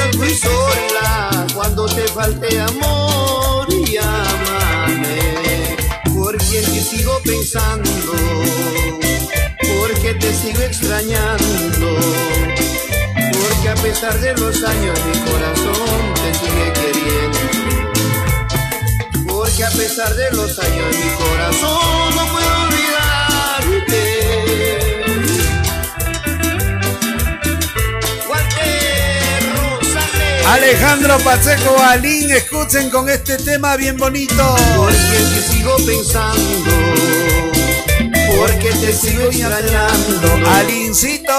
[0.00, 5.18] Sientas muy sola, cuando te falte amor, llámame.
[6.14, 7.90] Porque en ti sigo pensando,
[9.78, 11.96] porque te sigo extrañando.
[13.32, 17.38] Porque a pesar de los años mi corazón te sigue queriendo.
[19.26, 22.59] Porque a pesar de los años mi corazón no puedo
[30.50, 34.56] Alejandro Pacheco Alín, escuchen con este tema bien bonito.
[34.76, 36.70] Porque te sigo pensando,
[38.36, 41.32] porque te sigo extrañando, Alincito.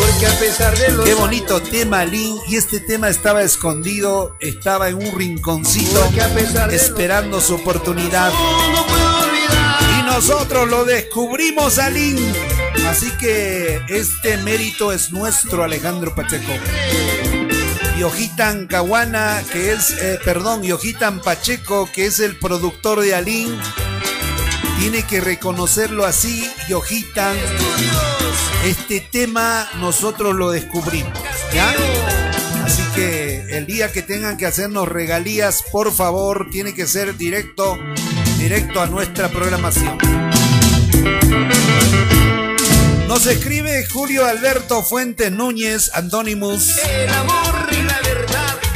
[0.00, 2.38] porque a pesar de los Qué bonito tema, Alín.
[2.48, 8.32] Y este tema estaba escondido, estaba en un rinconcito, a pesar esperando su oportunidad.
[8.32, 10.00] años no puedo olvidar.
[10.00, 12.16] Y nosotros lo descubrimos, Alín.
[12.88, 16.52] Así que este mérito es nuestro, Alejandro Pacheco.
[17.98, 23.58] Yojitan Caguana, que es, eh, perdón, Yojitan Pacheco, que es el productor de Alín,
[24.78, 27.36] tiene que reconocerlo así, Yojitan.
[28.64, 31.12] Este tema nosotros lo descubrimos,
[31.52, 31.74] ¿ya?
[32.64, 37.76] Así que el día que tengan que hacernos regalías, por favor, tiene que ser directo,
[38.38, 39.98] directo a nuestra programación.
[43.08, 46.78] Nos escribe Julio Alberto Fuentes Núñez, Anonymous.
[46.86, 47.87] El amor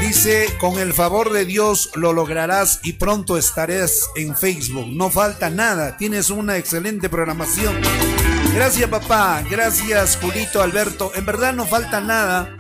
[0.01, 4.89] Dice, con el favor de Dios lo lograrás y pronto estarás en Facebook.
[4.89, 7.81] No falta nada, tienes una excelente programación.
[8.53, 11.13] Gracias papá, gracias Julito Alberto.
[11.15, 12.59] En verdad no falta nada,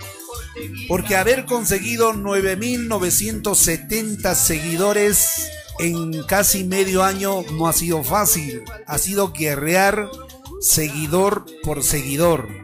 [0.89, 8.63] porque haber conseguido 9.970 seguidores en casi medio año no ha sido fácil.
[8.87, 10.11] Ha sido guerrear
[10.61, 12.62] seguidor por seguidor.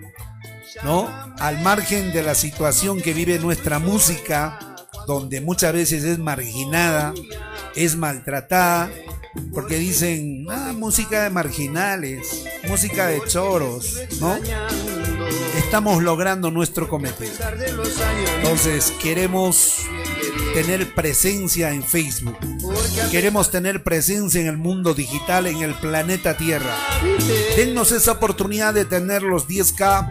[0.84, 1.08] ¿No?
[1.38, 4.76] Al margen de la situación que vive nuestra música,
[5.06, 7.14] donde muchas veces es marginada,
[7.74, 8.90] es maltratada,
[9.52, 14.38] porque dicen, ah, música de marginales, música de choros, ¿no?
[15.56, 17.32] Estamos logrando nuestro cometido.
[18.36, 19.84] Entonces, queremos
[20.54, 22.36] tener presencia en Facebook.
[23.10, 26.74] Queremos tener presencia en el mundo digital, en el planeta Tierra.
[27.56, 30.10] Dennos esa oportunidad de tener los 10K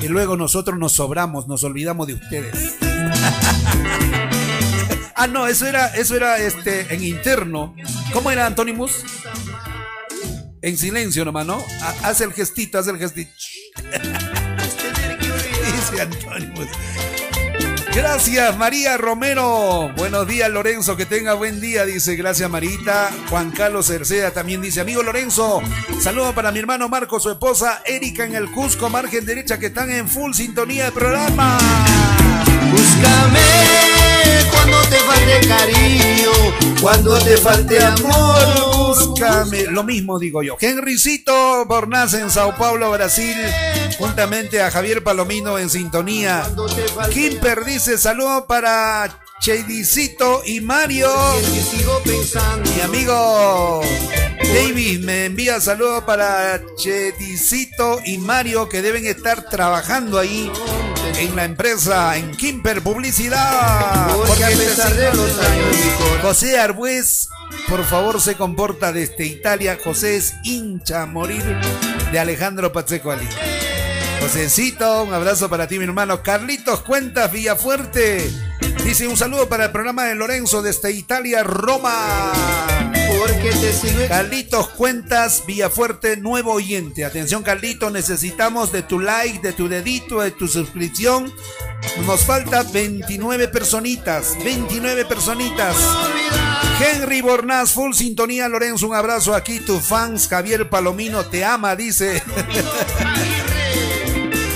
[0.00, 2.74] y luego nosotros nos sobramos, nos olvidamos de ustedes.
[5.14, 7.74] ah, no, eso era, eso era este en interno.
[8.12, 8.92] ¿Cómo era Antonimus?
[10.62, 11.62] En silencio nomás, ¿no?
[11.80, 13.30] Ha- Haz el gestito, haz el gestito.
[15.90, 16.66] Dice Antonimus.
[17.96, 19.90] Gracias, María Romero.
[19.96, 20.98] Buenos días, Lorenzo.
[20.98, 22.14] Que tenga buen día, dice.
[22.14, 23.10] Gracias, Marita.
[23.30, 25.62] Juan Carlos Cerceda también dice, amigo Lorenzo,
[25.98, 29.90] saludo para mi hermano Marco, su esposa Erika en el Cusco, margen derecha, que están
[29.90, 31.56] en full sintonía de programa.
[32.70, 33.95] Búscame
[34.50, 36.30] cuando te falte cariño,
[36.80, 38.96] cuando te falte amor.
[38.96, 39.64] Búscame.
[39.64, 40.56] Lo mismo digo yo.
[40.60, 43.36] Henrycito Bornaz en Sao Paulo, Brasil,
[43.98, 46.48] juntamente a Javier Palomino en sintonía.
[47.12, 51.08] Kimper dice saludo para Cheidicito y Mario.
[51.40, 52.70] que sigo pensando.
[52.70, 53.82] Mi amigo
[54.54, 60.50] David me envía saludos para Cheticito y Mario que deben estar trabajando ahí
[61.18, 64.08] en la empresa en Kimper Publicidad.
[64.26, 66.20] Porque a pesar de los años, mi corazón.
[66.22, 67.28] José Arbues,
[67.68, 69.78] por favor, se comporta desde Italia.
[69.82, 71.44] José es hincha a morir
[72.12, 73.28] de Alejandro Pacheco Ali.
[74.20, 76.22] Josécito, un abrazo para ti, mi hermano.
[76.22, 78.30] Carlitos Cuentas Villafuerte.
[78.84, 82.32] Dice un saludo para el programa de Lorenzo desde Italia, Roma.
[83.08, 87.04] Porque te sigo Carlitos Cuentas Villafuerte, nuevo oyente.
[87.04, 91.32] Atención, Carlitos, necesitamos de tu like, de tu dedito, de tu suscripción.
[92.06, 95.76] Nos falta 29 personitas, 29 personitas.
[96.80, 102.22] Henry Bornaz, full sintonía, Lorenzo, un abrazo aquí, tu fans, Javier Palomino, te ama, dice.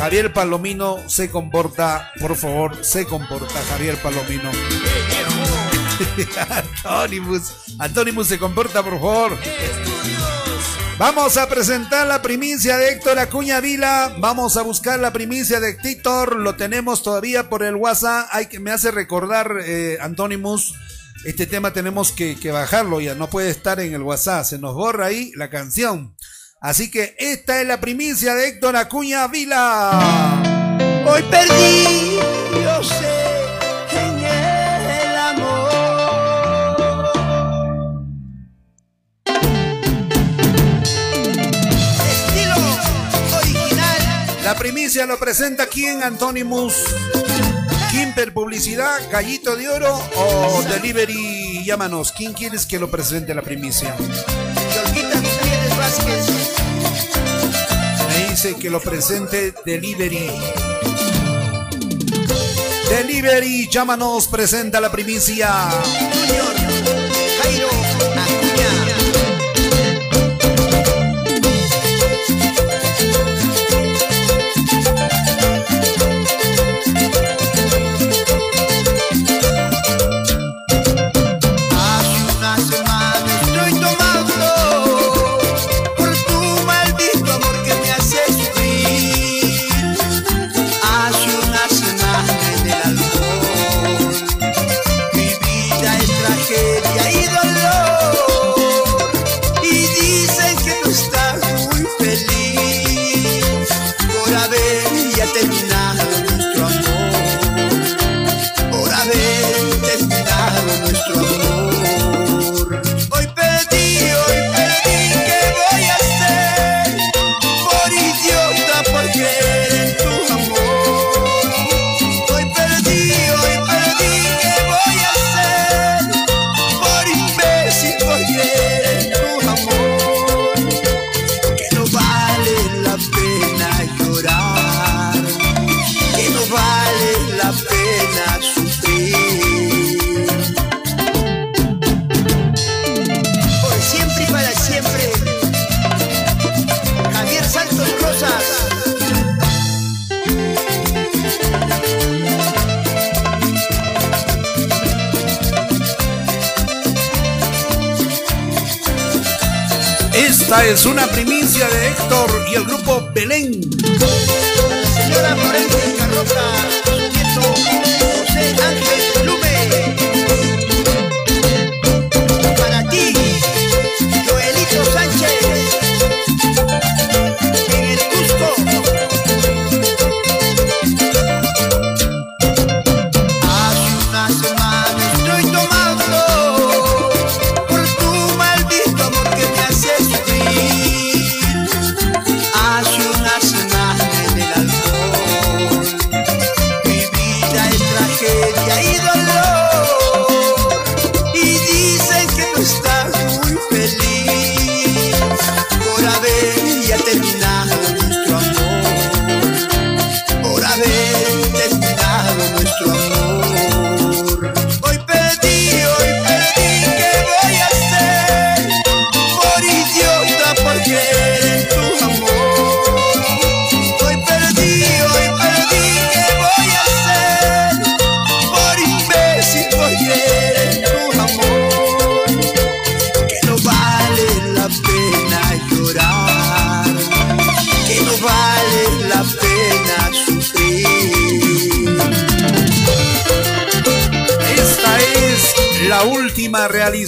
[0.01, 4.51] Javier Palomino se comporta, por favor, se comporta, Javier Palomino.
[6.87, 9.39] Antonimus, Antonimus se comporta, por favor.
[10.97, 14.17] Vamos a presentar la primicia de Héctor Acuña Vila.
[14.19, 16.37] Vamos a buscar la primicia de Héctor.
[16.37, 18.27] Lo tenemos todavía por el WhatsApp.
[18.33, 20.77] Hay que, me hace recordar, eh, Antonimus.
[21.27, 23.15] Este tema tenemos que, que bajarlo ya.
[23.15, 24.47] No puede estar en el WhatsApp.
[24.47, 26.17] Se nos borra ahí la canción.
[26.63, 30.43] Así que esta es la primicia de Héctor Acuña Vila.
[31.07, 32.19] Hoy perdí,
[32.63, 33.47] yo sé,
[33.93, 35.71] en el amor.
[42.11, 42.57] Estilo
[43.39, 44.37] original.
[44.45, 46.75] La primicia lo presenta quién, Antonimus.
[47.91, 52.13] Kimper Publicidad, Gallito de Oro o Delivery Llámanos.
[52.13, 53.97] ¿Quién quieres que lo presente la primicia?
[55.81, 56.30] Vázquez.
[58.43, 60.31] Que lo presente Delivery.
[62.89, 65.69] Delivery, llámanos, presenta la primicia.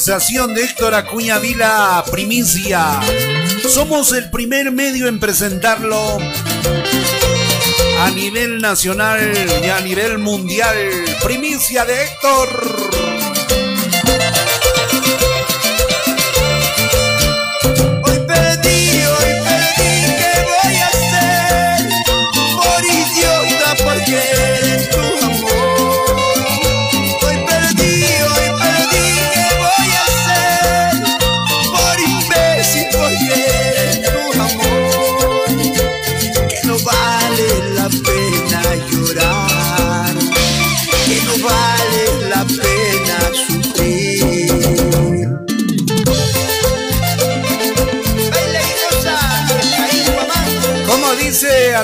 [0.05, 3.01] Realización de Héctor Acuña Vila Primicia.
[3.69, 6.19] Somos el primer medio en presentarlo
[8.01, 9.33] a nivel nacional
[9.63, 10.77] y a nivel mundial.
[11.23, 12.92] Primicia de Héctor.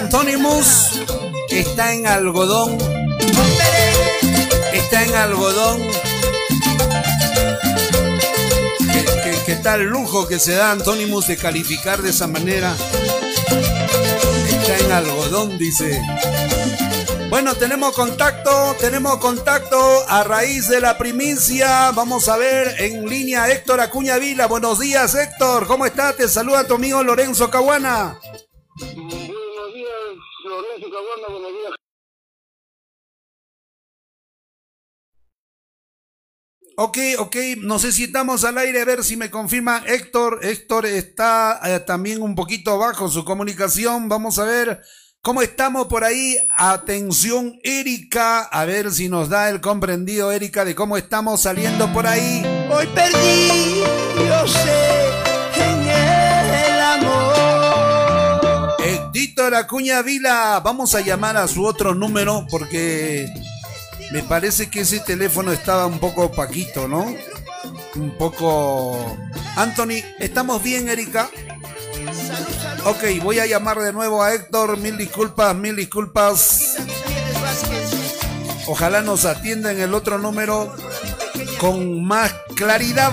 [0.09, 1.03] Dice Antonimus,
[1.51, 2.79] está en algodón.
[4.73, 5.83] Está en algodón.
[9.45, 12.75] ¿Qué, tal lujo que se da Antonimus de calificar de esa manera?
[14.49, 16.01] Está en algodón, dice.
[17.31, 19.79] Bueno, tenemos contacto, tenemos contacto
[20.09, 21.91] a raíz de la primicia.
[21.93, 24.47] Vamos a ver en línea Héctor Acuña Vila.
[24.47, 25.67] Buenos días, Héctor.
[25.67, 26.17] ¿Cómo estás?
[26.17, 28.19] Te saluda tu amigo Lorenzo Caguana.
[36.81, 40.39] Ok, ok, no sé si estamos al aire, a ver si me confirma Héctor.
[40.45, 44.09] Héctor está eh, también un poquito bajo su comunicación.
[44.09, 44.81] Vamos a ver
[45.20, 46.37] cómo estamos por ahí.
[46.57, 52.07] Atención, Erika, a ver si nos da el comprendido, Erika, de cómo estamos saliendo por
[52.07, 52.45] ahí.
[52.70, 53.83] Hoy perdí,
[54.29, 55.09] yo sé,
[55.57, 58.76] en el amor.
[59.14, 63.26] Héctor Acuña Vila, vamos a llamar a su otro número porque
[64.13, 67.15] me parece que ese teléfono estaba un poco opaquito, ¿no?
[67.97, 69.17] Un poco...
[69.57, 71.29] Anthony, ¿estamos bien, Erika?
[72.85, 74.79] Ok, voy a llamar de nuevo a Héctor.
[74.79, 76.77] Mil disculpas, mil disculpas.
[78.67, 80.75] Ojalá nos atienda en el otro número
[81.59, 83.13] con más claridad.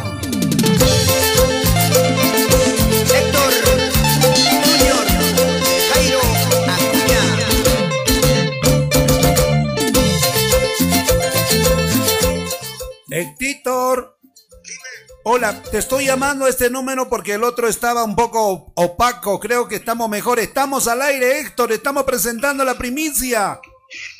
[15.24, 19.40] Hola, te estoy llamando a este número porque el otro estaba un poco opaco.
[19.40, 20.40] Creo que estamos mejor.
[20.40, 21.72] Estamos al aire, Héctor.
[21.72, 23.60] Estamos presentando la primicia.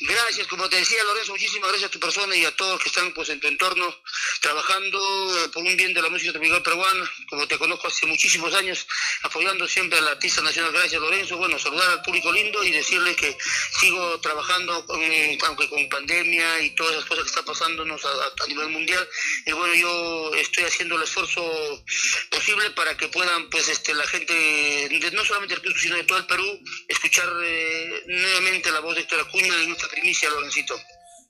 [0.00, 3.12] Gracias, como te decía Lorenzo, muchísimas gracias a tu persona y a todos que están
[3.12, 3.94] pues en tu entorno
[4.40, 4.98] trabajando
[5.44, 8.86] eh, por un bien de la música tropical peruana, como te conozco hace muchísimos años,
[9.22, 10.72] apoyando siempre al artista nacional.
[10.72, 13.36] Gracias Lorenzo, bueno, saludar al público lindo y decirle que
[13.80, 18.46] sigo trabajando, aunque con pandemia y todas esas cosas que están pasándonos a, a- a
[18.46, 19.08] nivel mundial,
[19.46, 21.84] y bueno, yo estoy haciendo el esfuerzo
[22.30, 26.18] posible para que puedan pues este la gente, no solamente del Cusco, sino de todo
[26.18, 30.80] el Perú, escuchar eh, nuevamente la voz de Héctor Acuña en esta primicia, Lorencito.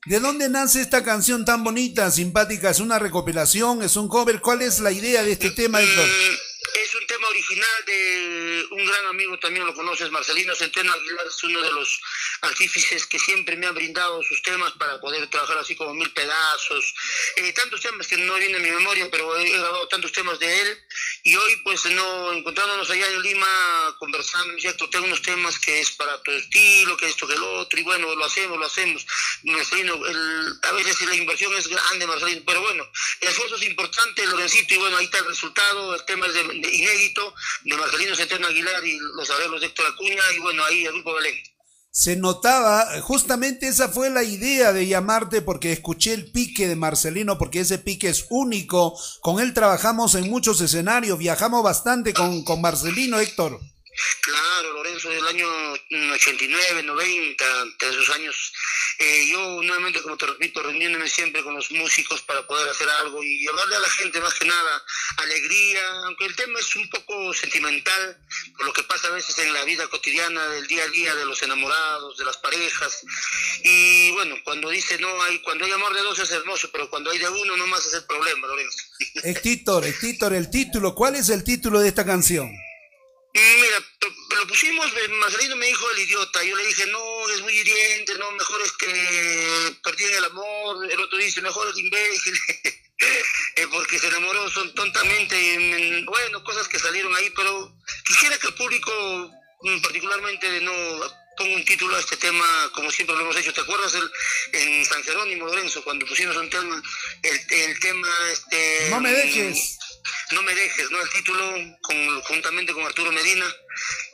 [0.05, 2.69] ¿De dónde nace esta canción tan bonita, simpática?
[2.69, 3.81] ¿Es una recopilación?
[3.83, 4.39] ¿Es un cover?
[4.39, 6.05] ¿Cuál es la idea de este tema, Héctor?
[6.05, 6.35] Mm,
[6.83, 11.43] Es un tema original de un gran amigo, también lo conoces, Marcelino Centeno Aguilar, es
[11.43, 11.99] uno de los
[12.41, 16.93] artífices que siempre me han brindado sus temas para poder trabajar así como mil pedazos.
[17.37, 20.61] Eh, tantos temas que no vienen a mi memoria, pero he grabado tantos temas de
[20.61, 20.77] él.
[21.27, 23.47] Y hoy, pues, no encontrándonos allá en Lima,
[23.99, 24.89] conversando, me ¿cierto?
[24.89, 28.15] Tengo unos temas que es para tu estilo, que esto, que el otro, y bueno,
[28.15, 29.05] lo hacemos, lo hacemos.
[29.43, 34.25] Marcelino, el- a veces la inversión es grande, Marcelino, pero bueno, el esfuerzo es importante,
[34.25, 38.85] Lorencito, y bueno, ahí está el resultado, el tema es inédito, de Marcelino Centeno Aguilar
[38.85, 41.56] y los arreglos de Héctor Acuña, y bueno, ahí el grupo Belén.
[41.89, 47.37] Se notaba, justamente esa fue la idea de llamarte porque escuché el pique de Marcelino,
[47.37, 48.95] porque ese pique es único.
[49.21, 53.59] Con él trabajamos en muchos escenarios, viajamos bastante con, con Marcelino, Héctor.
[54.21, 55.47] Claro, Lorenzo, del año
[55.89, 58.53] mm, 89, 90, de esos años,
[58.99, 63.23] eh, yo nuevamente, como te repito, reuniéndome siempre con los músicos para poder hacer algo
[63.23, 64.83] y llevarle a la gente más que nada
[65.17, 68.17] alegría, aunque el tema es un poco sentimental,
[68.55, 71.25] por lo que pasa a veces en la vida cotidiana, del día a día, de
[71.25, 73.03] los enamorados, de las parejas.
[73.63, 77.11] Y bueno, cuando dice no hay, cuando hay amor de dos es hermoso, pero cuando
[77.11, 78.77] hay de uno nomás es el problema, Lorenzo.
[79.23, 82.51] Héctor, Héctor, el título, ¿cuál es el título de esta canción?
[83.37, 83.79] Mm, Mira,
[84.35, 88.31] lo- pusimos, Marcelino me dijo el idiota, yo le dije, no, es muy hiriente, no,
[88.31, 92.33] mejor es que perdí el amor, el otro dice, mejor el imbécil,
[93.55, 97.75] eh, porque se enamoró son tontamente, bueno, cosas que salieron ahí, pero
[98.05, 98.91] quisiera que el público,
[99.61, 100.73] mm, particularmente, no
[101.37, 104.11] ponga un título a este tema, como siempre lo hemos hecho, ¿te acuerdas el,
[104.53, 106.81] en San Jerónimo, Lorenzo, cuando pusimos un tema,
[107.21, 109.76] el, el tema este No me dejes.
[110.31, 111.01] No me dejes, ¿no?
[111.01, 113.45] El título con, juntamente con Arturo Medina.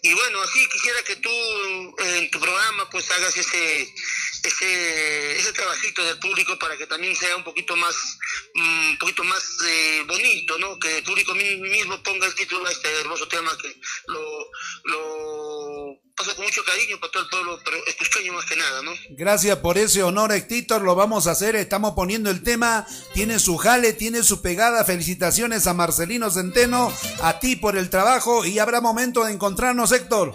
[0.01, 1.29] Y bueno, así quisiera que tú
[1.99, 3.87] en tu programa pues hagas ese,
[4.43, 7.95] ese, ese trabajito del público para que también sea un poquito más,
[8.53, 10.77] mm, poquito más eh, bonito, ¿no?
[10.79, 13.73] Que el público mi- mismo ponga el título a este hermoso tema que
[14.07, 14.49] lo
[16.15, 17.59] con mucho cariño para todo el pueblo,
[18.33, 18.91] más que nada, ¿no?
[19.11, 20.81] Gracias por ese honor, Héctor.
[20.81, 21.55] Lo vamos a hacer.
[21.55, 22.85] Estamos poniendo el tema.
[23.13, 24.85] Tiene su jale, tiene su pegada.
[24.85, 30.33] Felicitaciones a Marcelino Centeno, a ti por el trabajo y habrá momento de encontrarnos, Héctor.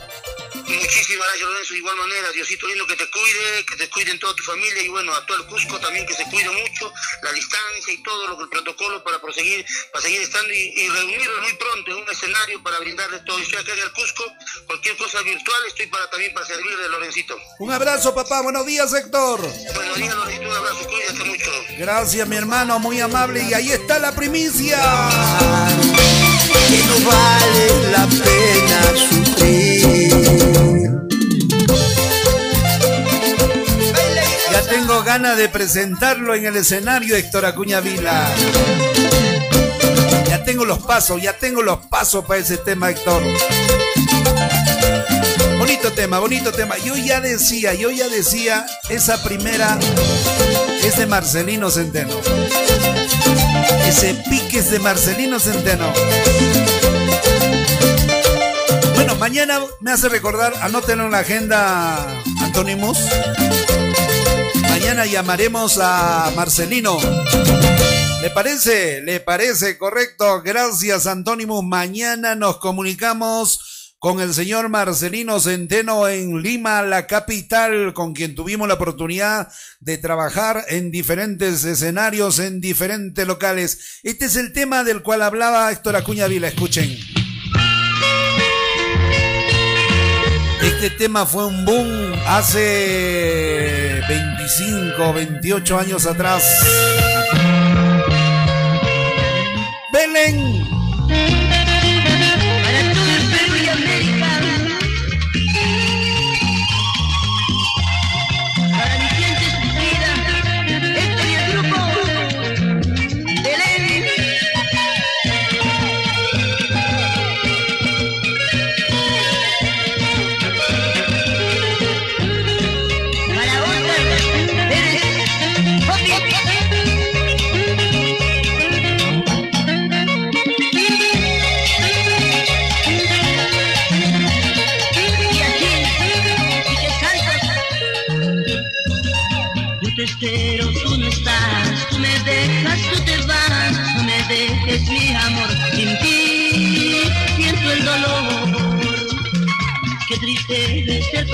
[0.68, 1.72] Muchísimas gracias, Lorenzo.
[1.72, 4.88] De igual manera, Diosito lindo que te cuide, que te cuiden toda tu familia y
[4.88, 6.92] bueno, a todo el Cusco también que se cuide mucho,
[7.22, 10.88] la distancia y todo lo que el protocolo para proseguir, para seguir estando y, y
[10.88, 13.38] reunirnos muy pronto en un escenario para brindarles todo.
[13.38, 14.24] Estoy acá en el Cusco,
[14.66, 17.38] cualquier cosa virtual, estoy para también para servirle, Lorencito.
[17.58, 18.42] Un abrazo, papá.
[18.42, 19.40] Buenos días, Héctor.
[19.74, 21.50] Buenos días, Lorencito, un abrazo, cuídate mucho.
[21.78, 22.78] Gracias, mi hermano.
[22.78, 23.42] Muy amable.
[23.42, 24.78] Y ahí está la primicia.
[26.68, 30.27] que no vale la pena sufrir.
[34.78, 38.28] Tengo ganas de presentarlo en el escenario, Héctor Acuña Vila.
[40.28, 43.20] Ya tengo los pasos, ya tengo los pasos para ese tema, Héctor.
[45.58, 46.78] Bonito tema, bonito tema.
[46.78, 49.76] Yo ya decía, yo ya decía, esa primera
[50.84, 52.14] es de Marcelino Centeno.
[53.84, 55.92] Ese pique es de Marcelino Centeno.
[58.94, 62.06] Bueno, mañana me hace recordar, anótenlo en la agenda,
[62.42, 62.98] Antonimus.
[64.80, 66.98] Mañana llamaremos a Marcelino.
[68.22, 69.02] ¿Le parece?
[69.02, 69.76] ¿Le parece?
[69.76, 70.40] Correcto.
[70.40, 71.62] Gracias, Antónimo.
[71.62, 78.68] Mañana nos comunicamos con el señor Marcelino Centeno en Lima, la capital, con quien tuvimos
[78.68, 79.48] la oportunidad
[79.80, 83.98] de trabajar en diferentes escenarios, en diferentes locales.
[84.04, 86.46] Este es el tema del cual hablaba Héctor Acuña Vila.
[86.46, 86.96] Escuchen.
[90.62, 94.02] Este tema fue un boom hace
[94.48, 96.42] 25, 28 años atrás.
[99.92, 100.64] Belén.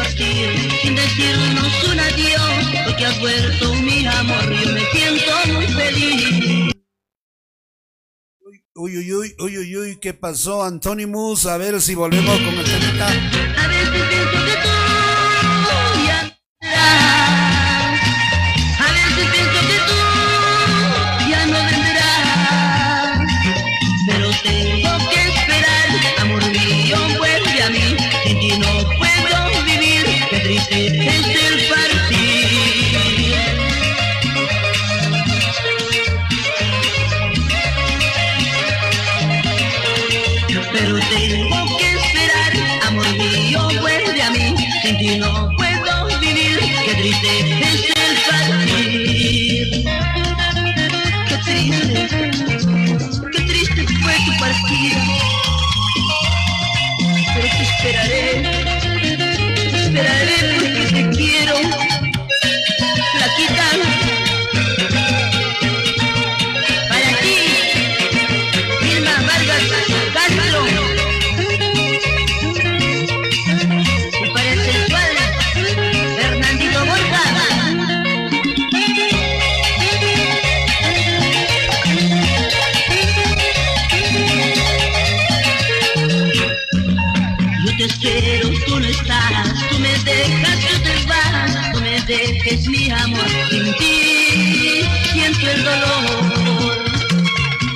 [0.05, 6.73] Partir sin decirnos un adiós, porque has vuelto mi amor, yo me siento muy feliz.
[8.77, 11.47] Uy, uy, uy, uy, uy, uy, ¿qué pasó, Antonimus?
[11.47, 13.54] A ver si volvemos con el temita.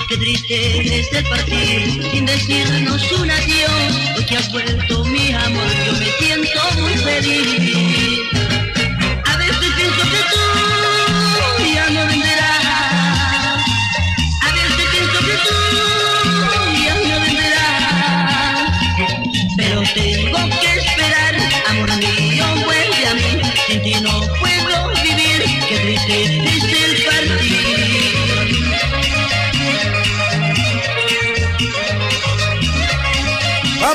[0.09, 5.92] Qué triste es el partir sin decirnos un adiós, porque has vuelto mi amor, yo
[5.92, 8.38] me siento muy feliz.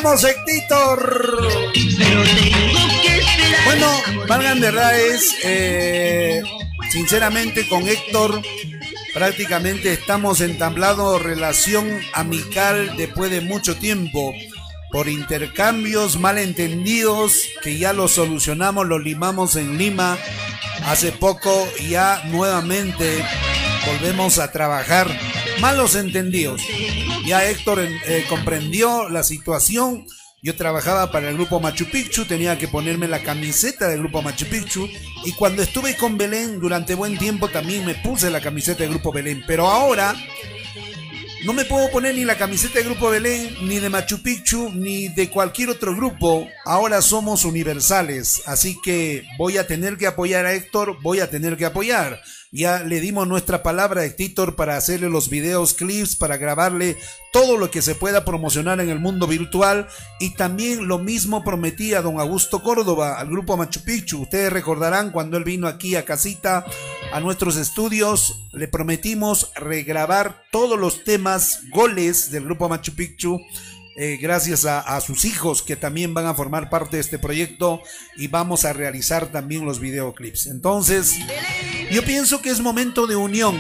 [0.04, 1.47] Vamos, Héctor.
[3.64, 3.88] Bueno,
[4.28, 6.41] valgan verdades, eh,
[6.91, 8.41] sinceramente con Héctor
[9.14, 14.34] prácticamente estamos entablando relación amical después de mucho tiempo
[14.91, 20.18] por intercambios malentendidos que ya los solucionamos, los limamos en Lima
[20.86, 23.24] hace poco y ya nuevamente
[23.86, 25.08] volvemos a trabajar
[25.60, 26.62] malos entendidos.
[27.26, 30.06] Ya Héctor eh, comprendió la situación.
[30.41, 34.45] Yo trabajaba para el grupo Machu Picchu, tenía que ponerme la camiseta del grupo Machu
[34.45, 34.89] Picchu.
[35.24, 39.14] Y cuando estuve con Belén durante buen tiempo también me puse la camiseta del grupo
[39.14, 39.43] Belén.
[39.47, 40.14] Pero ahora
[41.45, 45.10] no me puedo poner ni la camiseta del grupo Belén, ni de Machu Picchu, ni
[45.10, 46.47] de cualquier otro grupo.
[46.64, 48.43] Ahora somos universales.
[48.45, 52.22] Así que voy a tener que apoyar a Héctor, voy a tener que apoyar.
[52.56, 56.97] Ya le dimos nuestra palabra a Héctor para hacerle los videos, clips, para grabarle
[57.32, 59.88] todo lo que se pueda promocionar en el mundo virtual.
[60.20, 64.22] Y también lo mismo prometí a don Augusto Córdoba, al grupo Machu Picchu.
[64.22, 66.64] Ustedes recordarán cuando él vino aquí a casita,
[67.12, 73.41] a nuestros estudios, le prometimos regrabar todos los temas, goles del grupo Machu Picchu.
[73.95, 77.82] eh, gracias a, a sus hijos que también van a formar parte de este proyecto
[78.18, 80.47] y vamos a realizar también los videoclips.
[80.47, 81.16] Entonces,
[81.94, 83.56] yo pienso que es momento de unión,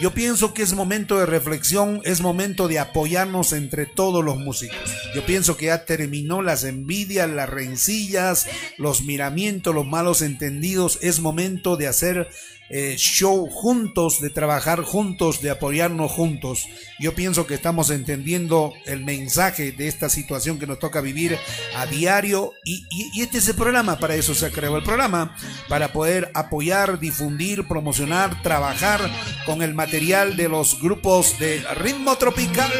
[0.00, 4.76] yo pienso que es momento de reflexión, es momento de apoyarnos entre todos los músicos.
[5.14, 10.98] Yo pienso que ya terminó las envidias, las rencillas, los miramientos, los malos entendidos.
[11.00, 12.28] Es momento de hacer
[12.70, 16.66] eh, show juntos, de trabajar juntos, de apoyarnos juntos.
[16.98, 21.38] Yo pienso que estamos entendiendo el mensaje de esta situación que nos toca vivir
[21.76, 25.36] a diario y, y- y este es el programa, para eso se creó el programa,
[25.68, 29.00] para poder apoyar, difundir, promocionar, trabajar
[29.44, 32.70] con el material de los grupos de ritmo tropical.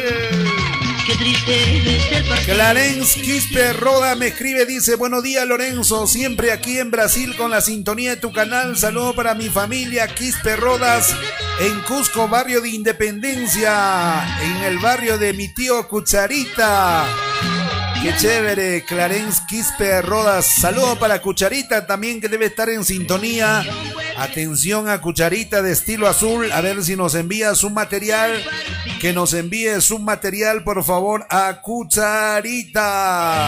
[1.07, 2.53] Qué triste debe ser partir.
[2.53, 7.61] Clarence Quispe Roda me escribe, dice, buenos días Lorenzo, siempre aquí en Brasil con la
[7.61, 11.15] sintonía de tu canal, saludo para mi familia Quispe Rodas
[11.61, 17.05] en Cusco, barrio de Independencia, en el barrio de mi tío Cucharita.
[18.03, 20.45] Qué chévere, Clarence Quispe Rodas.
[20.45, 23.63] Saludo para Cucharita también que debe estar en sintonía.
[24.17, 26.51] Atención a Cucharita de estilo azul.
[26.51, 28.43] A ver si nos envía su material.
[28.99, 33.47] Que nos envíe su material, por favor, a Cucharita.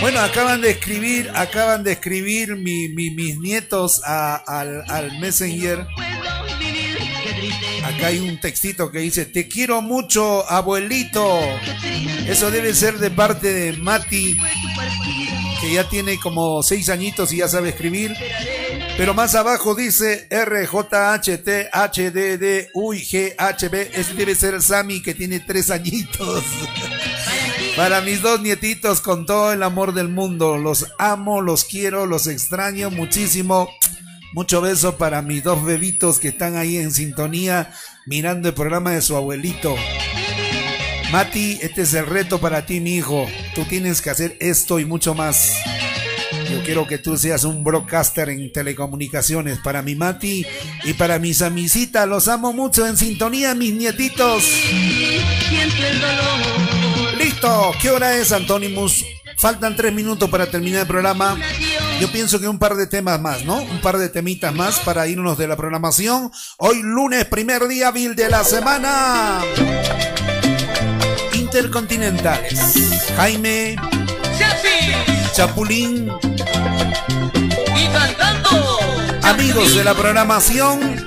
[0.00, 5.86] Bueno, acaban de escribir, acaban de escribir mi- mi- mis nietos a- al, al Messenger.
[7.84, 11.38] Acá hay un textito que dice, te quiero mucho, abuelito.
[12.26, 14.38] Eso debe ser de parte de Mati,
[15.60, 18.14] que ya tiene como seis añitos y ya sabe escribir.
[18.96, 21.40] Pero más abajo dice RJHTHDD
[23.94, 26.44] Ese debe ser Sammy, que tiene tres añitos.
[27.76, 30.58] Para mis dos nietitos, con todo el amor del mundo.
[30.58, 33.70] Los amo, los quiero, los extraño muchísimo.
[34.32, 37.72] Mucho beso para mis dos bebitos que están ahí en sintonía
[38.06, 39.74] mirando el programa de su abuelito.
[41.12, 43.26] Mati, este es el reto para ti, mi hijo.
[43.56, 45.52] Tú tienes que hacer esto y mucho más.
[46.48, 50.46] Yo quiero que tú seas un broadcaster en telecomunicaciones para mi Mati
[50.84, 52.06] y para mis amisitas.
[52.06, 54.44] Los amo mucho en sintonía, mis nietitos.
[57.18, 59.04] Listo, ¿qué hora es, Antonimus?
[59.36, 61.36] Faltan tres minutos para terminar el programa.
[62.00, 63.56] Yo pienso que un par de temas más, ¿no?
[63.62, 66.30] Un par de temitas más para irnos de la programación.
[66.58, 69.40] Hoy lunes, primer día hábil de la semana.
[71.52, 73.10] Intercontinentales.
[73.16, 73.74] Jaime,
[75.32, 76.08] Chapulín,
[77.76, 78.78] Y cantando.
[79.24, 81.04] amigos de la programación.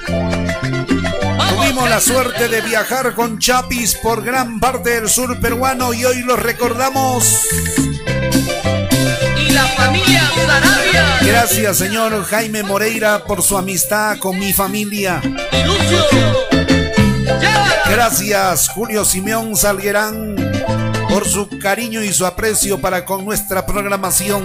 [1.49, 6.23] Tuvimos la suerte de viajar con Chapis por gran parte del sur peruano y hoy
[6.23, 7.47] los recordamos.
[9.37, 11.19] Y la familia Sarabia.
[11.21, 15.21] Gracias, señor Jaime Moreira, por su amistad con mi familia.
[15.23, 16.62] Y Lucio.
[17.89, 20.36] Gracias, Julio Simeón Salguerán,
[21.09, 24.43] por su cariño y su aprecio para con nuestra programación.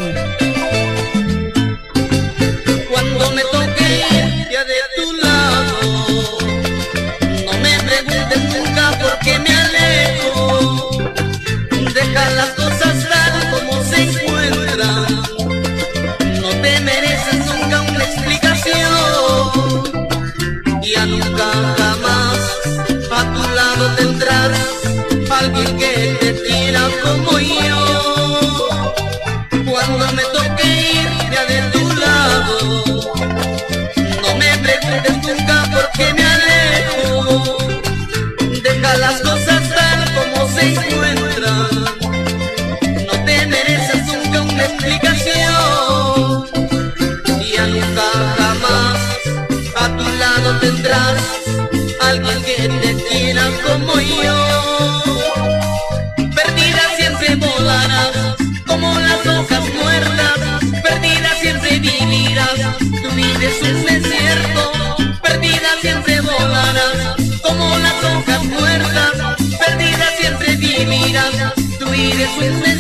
[72.35, 72.78] Tu vida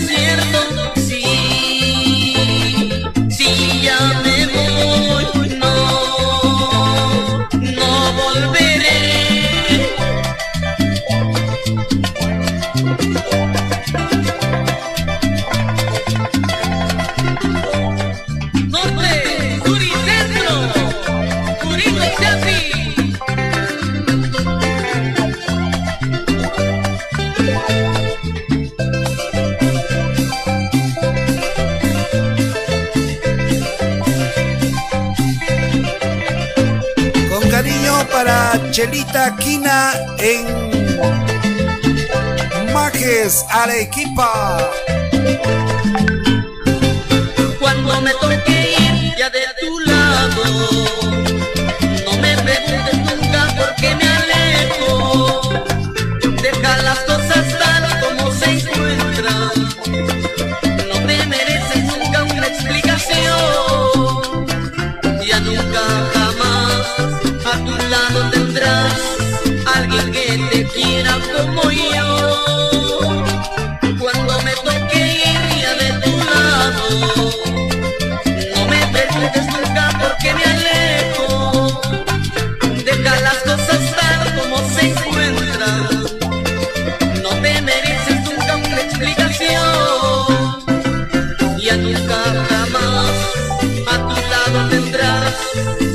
[43.28, 44.58] Majes Arequipa.
[44.68, 44.88] Cuando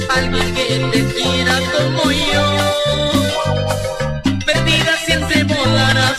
[0.10, 2.46] alguien que te quiera como yo.
[4.46, 6.18] Perdida siempre volarás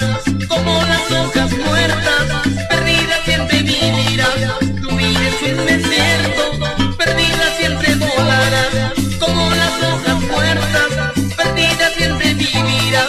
[0.49, 2.25] como las hojas muertas.
[2.69, 4.35] Perdida siempre vivirás,
[4.81, 6.43] tu vida es un desierto.
[6.97, 8.75] Perdida siempre volarás
[9.19, 10.91] como las hojas muertas.
[11.37, 13.09] Perdida siempre vivirás,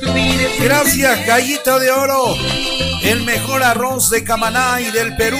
[0.00, 2.36] tu vida es un Gracias, Gallito de Oro.
[3.06, 5.38] El mejor arroz de Camaná y del Perú.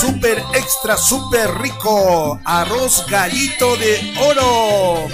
[0.00, 2.40] Super extra, super rico.
[2.44, 5.06] Arroz Gallito de Oro.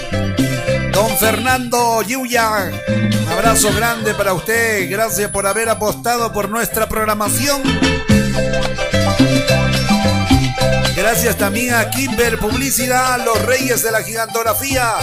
[0.91, 2.71] Don Fernando Yuya.
[3.31, 4.89] Abrazo grande para usted.
[4.89, 7.61] Gracias por haber apostado por nuestra programación.
[10.95, 14.95] Gracias también a Kimber Publicidad, los reyes de la gigantografía.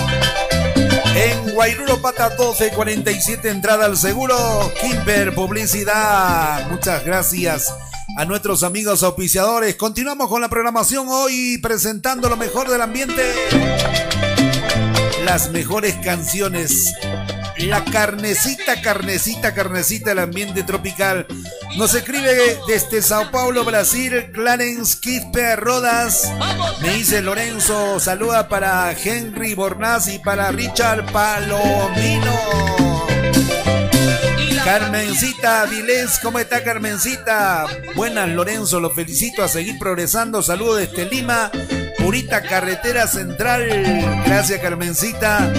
[1.17, 4.37] En Guairuro Pata 1247, entrada al seguro.
[4.79, 6.69] Kimber Publicidad.
[6.69, 7.73] Muchas gracias
[8.19, 9.77] a nuestros amigos auspiciadores.
[9.77, 13.23] Continuamos con la programación hoy presentando lo mejor del ambiente.
[15.25, 16.93] Las mejores canciones.
[17.59, 21.27] La carnecita, carnecita, carnecita del ambiente tropical.
[21.77, 26.31] Nos escribe desde Sao Paulo, Brasil, Clarence Quispe Rodas.
[26.83, 32.37] Me dice Lorenzo, saluda para Henry Bornaz y para Richard Palomino.
[34.65, 37.67] Carmencita Vilés, ¿cómo está Carmencita?
[37.95, 40.43] Buenas Lorenzo, lo felicito a seguir progresando.
[40.43, 41.51] Saludos desde Lima,
[41.99, 44.23] Purita Carretera Central.
[44.27, 45.53] Gracias Carmencita.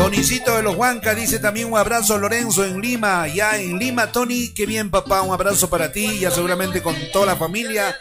[0.00, 4.48] Tonicito de los Huancas dice también un abrazo Lorenzo en Lima, ya en Lima, Tony,
[4.48, 7.98] qué bien papá, un abrazo para ti, ya seguramente con toda la familia.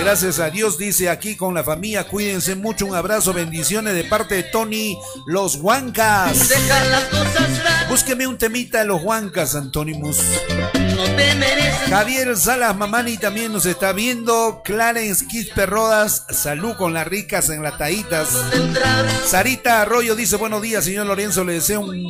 [0.00, 4.36] Gracias a Dios, dice aquí con la familia, cuídense mucho, un abrazo, bendiciones de parte
[4.36, 6.50] de Tony, los Huancas.
[7.90, 10.20] Búsqueme un temita de los Huancas, Antonimus.
[10.94, 14.62] No te mereces Javier Salas Mamani también nos está viendo.
[14.64, 18.28] Clarence Quispe Rodas, salud con las ricas enlataditas.
[18.50, 19.06] tendrás.
[19.26, 21.44] Sarita Arroyo dice buenos días, señor Lorenzo.
[21.44, 22.04] Le deseo un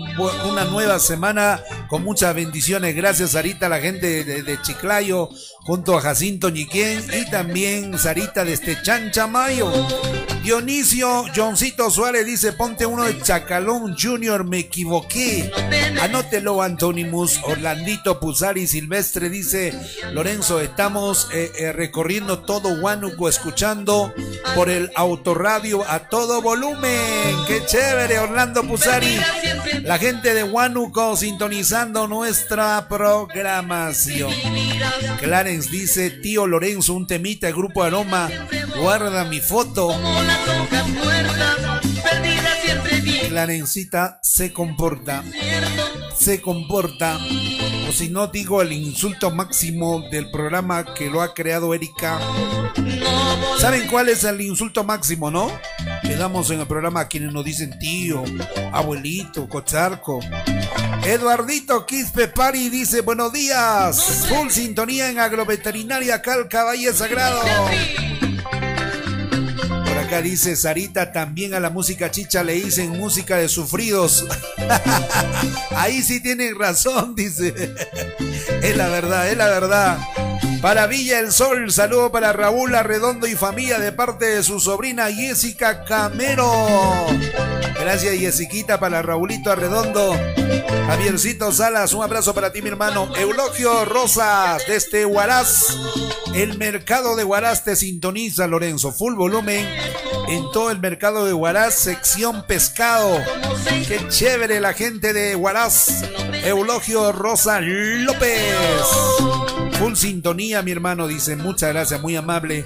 [0.44, 2.94] una nueva semana con muchas bendiciones.
[2.94, 5.28] Gracias, Sarita, a la gente de, de Chiclayo,
[5.64, 9.72] junto a Jacinto Ñiquén y también Sarita desde Chanchamayo.
[10.42, 15.50] Dionisio Johncito Suárez dice: Ponte uno de Chacalón Junior, me equivoqué.
[16.02, 17.40] Anótelo, Antonimus.
[17.44, 19.72] Orlandito Pusari Silvestre dice:
[20.12, 24.12] Lorenzo, estamos eh, eh, recorriendo todo Huánuco, escuchando
[24.54, 27.36] por el autorradio a todo volumen.
[27.48, 29.18] ¡Qué chévere, Orlando Pusari!
[29.82, 34.32] La gente de Huánuco sintonizando nuestra programación.
[35.20, 38.30] Clarence dice: Tío Lorenzo, un temita, el grupo Aroma,
[38.76, 39.94] guarda mi foto.
[43.28, 45.24] Clarencita se comporta,
[46.16, 47.18] se comporta.
[47.94, 52.18] Si no digo el insulto máximo del programa que lo ha creado Erika.
[53.60, 55.48] ¿Saben cuál es el insulto máximo, no?
[56.02, 58.24] Que damos en el programa a quienes nos dicen tío,
[58.72, 60.18] abuelito, cocharco.
[61.04, 64.26] Eduardito Quispe Pari dice buenos días.
[64.28, 67.42] Full sintonía en agroveterinaria Calca Valle Sagrado.
[70.04, 74.24] Dice Sarita, también a la música chicha le dicen música de sufridos.
[75.70, 77.52] Ahí sí tienen razón, dice.
[78.62, 79.98] Es la verdad, es la verdad.
[80.64, 85.12] Para Villa el Sol, saludo para Raúl Arredondo y familia de parte de su sobrina
[85.12, 87.06] Jessica Camero.
[87.78, 90.18] Gracias Jessiquita para Raulito Arredondo.
[90.86, 93.14] Javiercito Salas, un abrazo para ti mi hermano.
[93.14, 95.76] Eulogio Rosas, desde Huaraz.
[96.34, 98.90] El mercado de Huaraz te sintoniza Lorenzo.
[98.90, 99.68] Full volumen
[100.28, 103.22] en todo el mercado de Huaraz, sección pescado.
[103.86, 106.04] Qué chévere la gente de Huaraz.
[106.42, 108.54] Eulogio Rosa López.
[109.84, 111.36] Full sintonía, mi hermano, dice.
[111.36, 112.64] Muchas gracias, muy amable.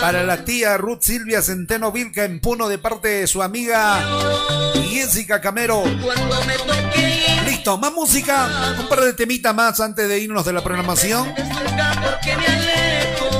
[0.00, 4.00] Para la tía Ruth Silvia Centeno Vilca en Puno de parte de su amiga
[4.88, 5.82] Jessica Camero.
[7.44, 8.76] Listo, más música.
[8.78, 11.34] Un par de temitas más antes de irnos de la programación.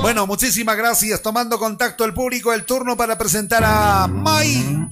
[0.01, 1.23] Bueno, muchísimas gracias.
[1.23, 4.89] Tomando contacto el público, el turno para presentar a Mai.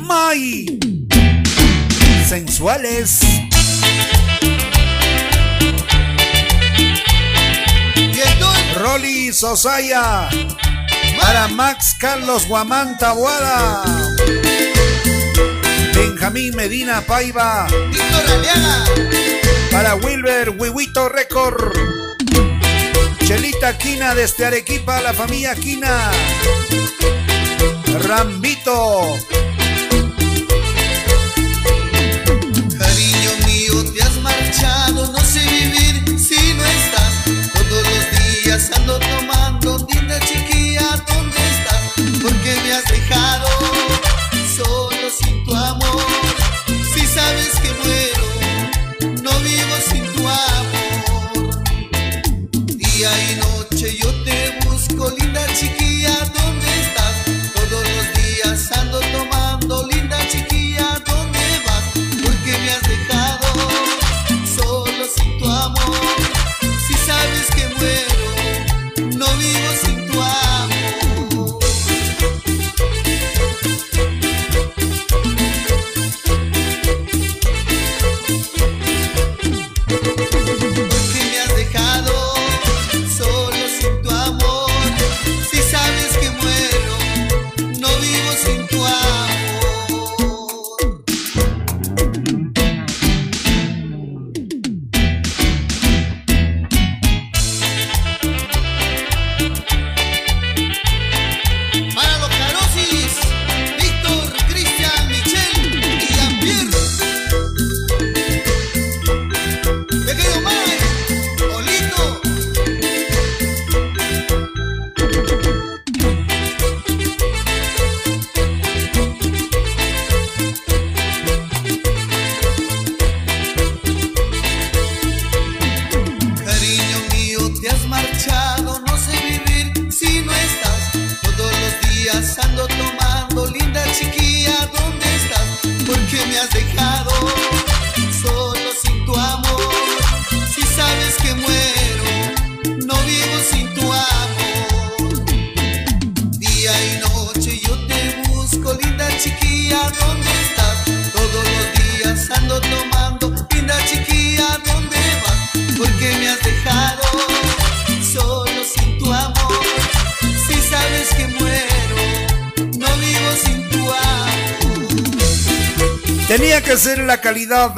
[0.00, 0.80] Mai.
[2.28, 3.20] Sensuales.
[8.78, 10.28] Rolly Sosaya.
[11.20, 13.82] Para Max Carlos Guamán Tabuada.
[15.94, 17.66] Benjamín Medina Paiva.
[19.70, 21.72] Para Wilber Huihuito Record.
[23.24, 26.10] Chelita Quina desde Arequipa, la familia Quina.
[28.06, 29.18] Rambito.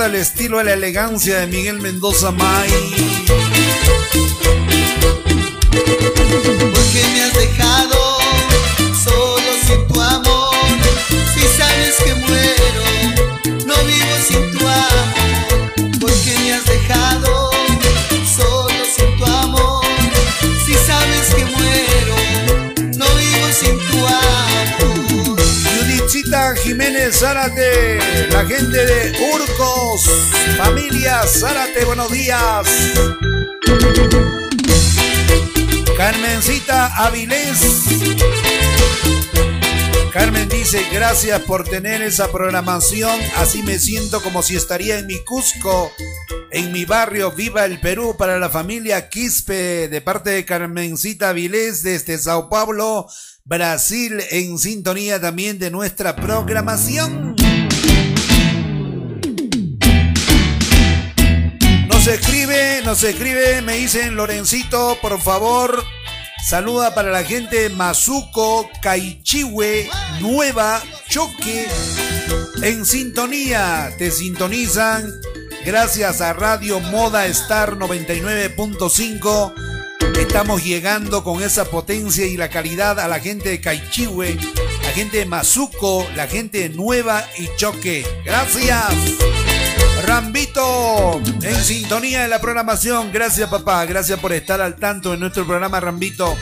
[0.00, 3.49] Calidad, el estilo, la elegancia de Miguel Mendoza May.
[27.12, 27.98] Zárate,
[28.30, 30.08] la gente de Urcos,
[30.56, 32.66] familia Zárate, buenos días.
[35.96, 37.84] Carmencita Avilés.
[40.12, 45.22] Carmen dice, gracias por tener esa programación, así me siento como si estaría en mi
[45.24, 45.92] Cusco.
[46.52, 51.82] en mi barrio Viva el Perú para la familia Quispe de parte de Carmencita Vilés
[51.82, 53.06] desde Sao Paulo,
[53.44, 57.34] Brasil en sintonía también de nuestra programación.
[61.88, 65.84] Nos escribe, nos escribe, me dicen Lorencito, por favor,
[66.46, 69.88] saluda para la gente Mazuco, Caichihue,
[70.20, 71.66] Nueva, Choque,
[72.62, 75.10] en sintonía, te sintonizan
[75.64, 79.79] gracias a Radio Moda Star 99.5.
[80.20, 84.36] Estamos llegando con esa potencia y la calidad a la gente de Caichihue,
[84.82, 88.06] la gente de Mazuco, la gente de Nueva y Choque.
[88.22, 88.84] Gracias.
[90.06, 93.10] Rambito, en sintonía de la programación.
[93.10, 93.86] Gracias, papá.
[93.86, 96.36] Gracias por estar al tanto en nuestro programa, Rambito.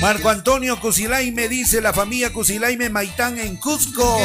[0.00, 4.18] Marco Antonio Cusilaime dice la familia Cusilaime Maitán en Cusco.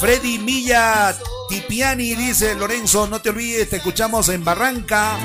[0.00, 1.16] Freddy Milla
[1.48, 5.16] Tipiani dice Lorenzo, no te olvides, te escuchamos en Barranca.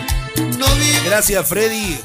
[1.05, 1.97] Gracias, Freddy.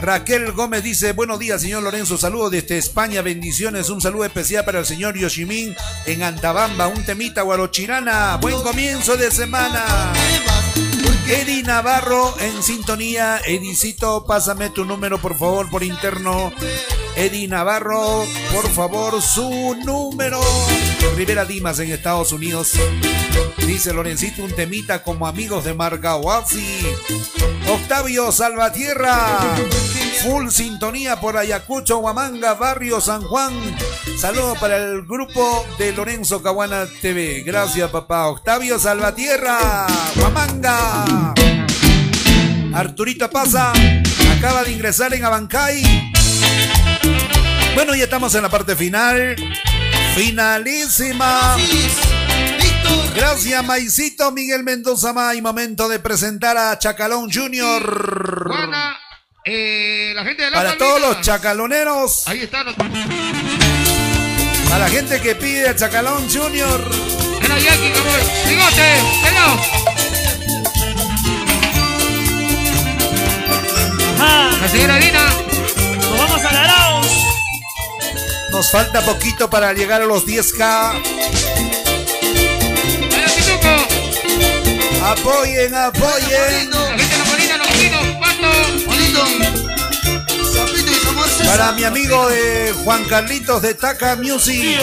[0.00, 4.78] Raquel Gómez dice, buenos días, señor Lorenzo, saludos desde España, bendiciones, un saludo especial para
[4.78, 5.76] el señor Yoshimin
[6.06, 10.12] en Antabamba, un temita guarochirana, buen comienzo de semana.
[11.30, 16.52] Eddie Navarro en sintonía, Edicito, pásame tu número por favor por interno.
[17.14, 20.40] Eddie Navarro, por favor, su número.
[21.16, 22.72] Rivera Dimas en Estados Unidos.
[23.58, 26.80] Dice Lorencito un temita como amigos de Margahuasi.
[27.68, 29.38] Octavio Salvatierra.
[30.22, 33.54] Full sintonía por Ayacucho, Huamanga, Barrio San Juan.
[34.18, 37.42] Saludos para el grupo de Lorenzo Caguana TV.
[37.42, 38.26] Gracias, papá.
[38.26, 39.86] Octavio Salvatierra.
[40.16, 41.32] Huamanga.
[42.74, 43.72] Arturito Pasa.
[44.36, 46.12] Acaba de ingresar en Abancay.
[47.74, 49.36] Bueno, ya estamos en la parte final.
[50.14, 51.56] Finalísima.
[53.14, 55.40] Gracias, Maicito Miguel Mendoza May.
[55.40, 58.50] Momento de presentar a Chacalón Junior.
[59.44, 62.28] Eh, la gente de la Para todos los chacaloneros.
[62.28, 62.74] Ahí están los.
[64.72, 66.80] A la gente que pide a Chacalón Junior.
[67.42, 68.20] Aquí, cabrón.
[68.48, 68.94] Bigote,
[69.24, 69.60] pelado.
[74.60, 75.24] La señora Dina.
[75.96, 77.06] Nos vamos a Garaos.
[78.50, 81.02] Nos falta poquito para llegar a los 10K.
[85.02, 87.09] Apoyen, apoyen.
[91.50, 94.78] Para mi amigo de Juan Carlitos de Taca Music.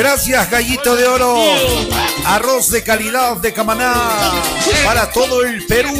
[0.00, 1.36] Gracias, Gallito de Oro.
[2.24, 3.92] Arroz de calidad de Camaná.
[4.82, 5.92] Para todo el Perú.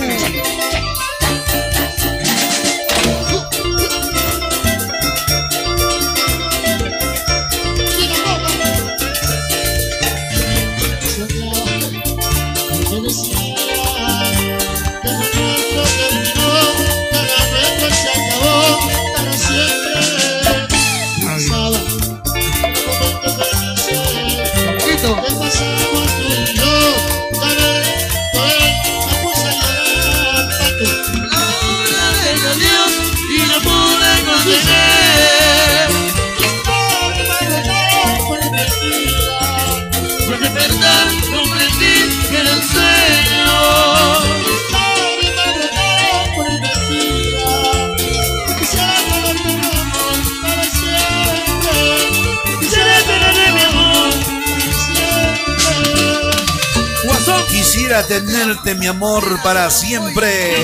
[57.72, 60.56] Quisiera tenerte, mi amor, para siempre.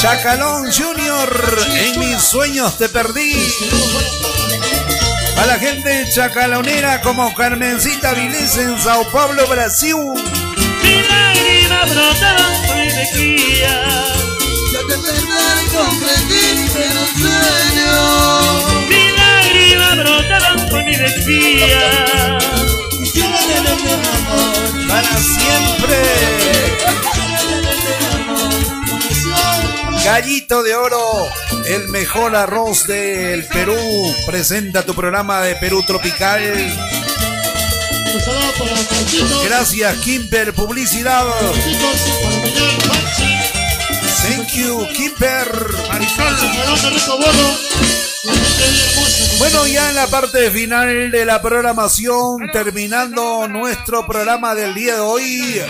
[0.00, 3.34] Chacalón Junior, en mis sueños te perdí.
[5.38, 9.96] A la gente chacalonera como Carmencita Vilés en Sao Paulo, Brasil.
[10.84, 14.04] Mi lágrima brotaban por mejilla.
[14.72, 16.68] Yo de verdad comprendí un
[17.18, 17.92] sueño.
[18.88, 22.38] Mi lágrima brotaban por mi mejilla.
[24.88, 25.96] Para siempre.
[30.04, 31.28] Gallito de Oro,
[31.66, 33.76] el mejor arroz del Perú.
[34.26, 36.42] Presenta tu programa de Perú Tropical.
[39.44, 41.26] Gracias, Kimper Publicidad.
[44.22, 45.48] Thank you, Kimper.
[49.42, 55.00] Bueno, ya en la parte final de la programación, terminando nuestro programa del día de
[55.00, 55.60] hoy,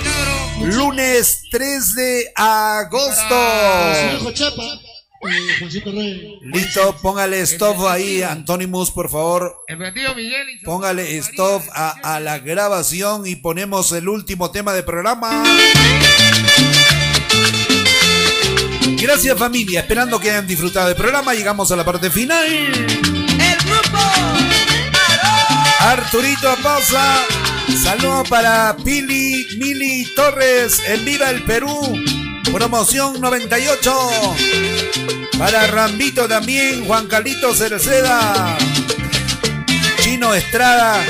[0.60, 3.34] lunes 3 de agosto.
[6.42, 9.64] Listo, póngale stop ahí, Antonimus, por favor.
[10.66, 15.44] Póngale stop a, a la grabación y ponemos el último tema de programa.
[19.00, 23.31] Gracias familia, esperando que hayan disfrutado del programa, llegamos a la parte final.
[25.80, 27.26] Arturito Pasa,
[27.82, 32.02] saludo para Pili Mili Torres en Viva el Perú,
[32.52, 33.92] promoción 98.
[35.38, 38.56] Para Rambito también, Juan Carlito Cerceda,
[40.02, 41.04] Chino Estrada.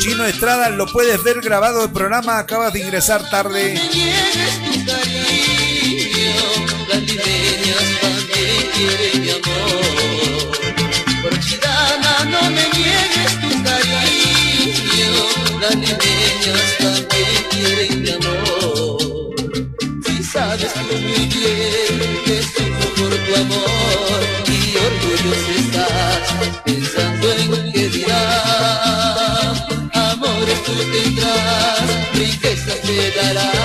[0.00, 3.80] Chino Estrada, lo puedes ver grabado el programa, acabas de ingresar tarde.
[20.32, 26.24] Sabes tú muy bien que sufro por tu amor y orgulloso estás
[26.64, 29.54] pensando en qué dirán.
[29.92, 33.59] Amores tú tendrás, riquezas te darán,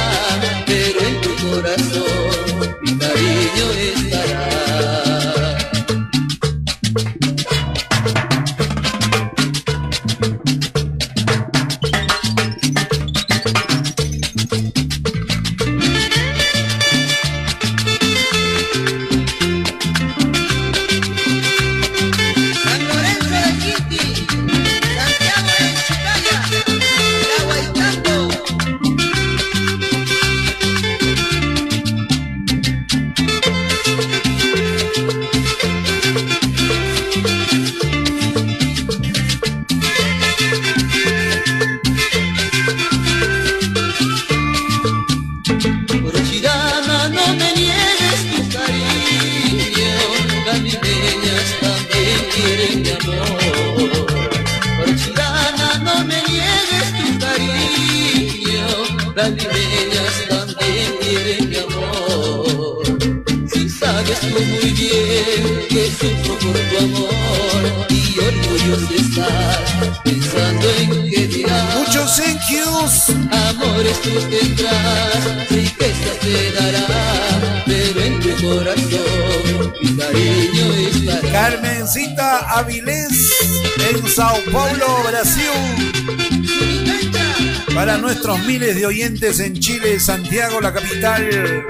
[88.16, 91.66] nuestros miles de oyentes en Chile, Santiago, la capital.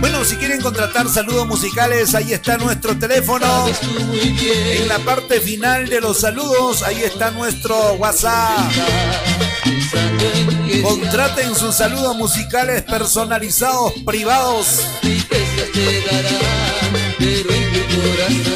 [0.00, 3.46] Bueno, si quieren contratar saludos musicales, ahí está nuestro teléfono.
[3.62, 8.72] En la parte final de los saludos, ahí está nuestro WhatsApp.
[10.82, 14.84] Contraten sus saludos musicales personalizados, privados.
[17.18, 18.49] Pero en tu corazón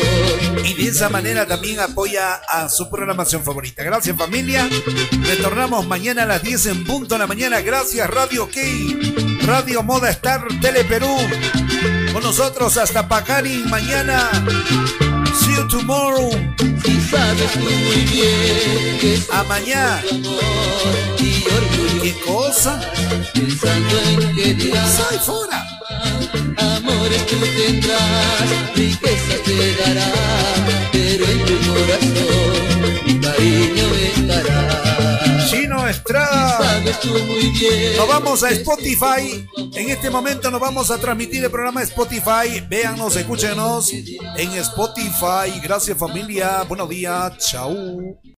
[0.64, 3.82] Y de esa manera también apoya a su programación favorita.
[3.82, 4.68] Gracias familia.
[5.26, 7.60] Retornamos mañana a las 10 en punto de la mañana.
[7.60, 8.56] Gracias Radio OK,
[9.42, 11.14] Radio Moda Star, Tele Perú.
[12.12, 14.30] Con nosotros hasta Pacari mañana.
[15.38, 16.30] See you tomorrow.
[16.84, 16.98] Si
[19.32, 20.02] A mañana.
[22.02, 22.80] ¿Qué cosa?
[24.96, 25.73] Soy fuera.
[27.24, 30.12] Amores tú tendrás, riquezas te dará,
[30.92, 35.46] pero en tu corazón mi cariño estará.
[35.48, 36.82] Chino Estrada.
[37.96, 39.46] Nos vamos a Spotify.
[39.74, 42.60] En este momento nos vamos a transmitir el programa Spotify.
[42.68, 45.60] Véanos, escúchenos en Spotify.
[45.62, 46.62] Gracias familia.
[46.68, 47.38] Buenos días.
[47.38, 48.20] Chau.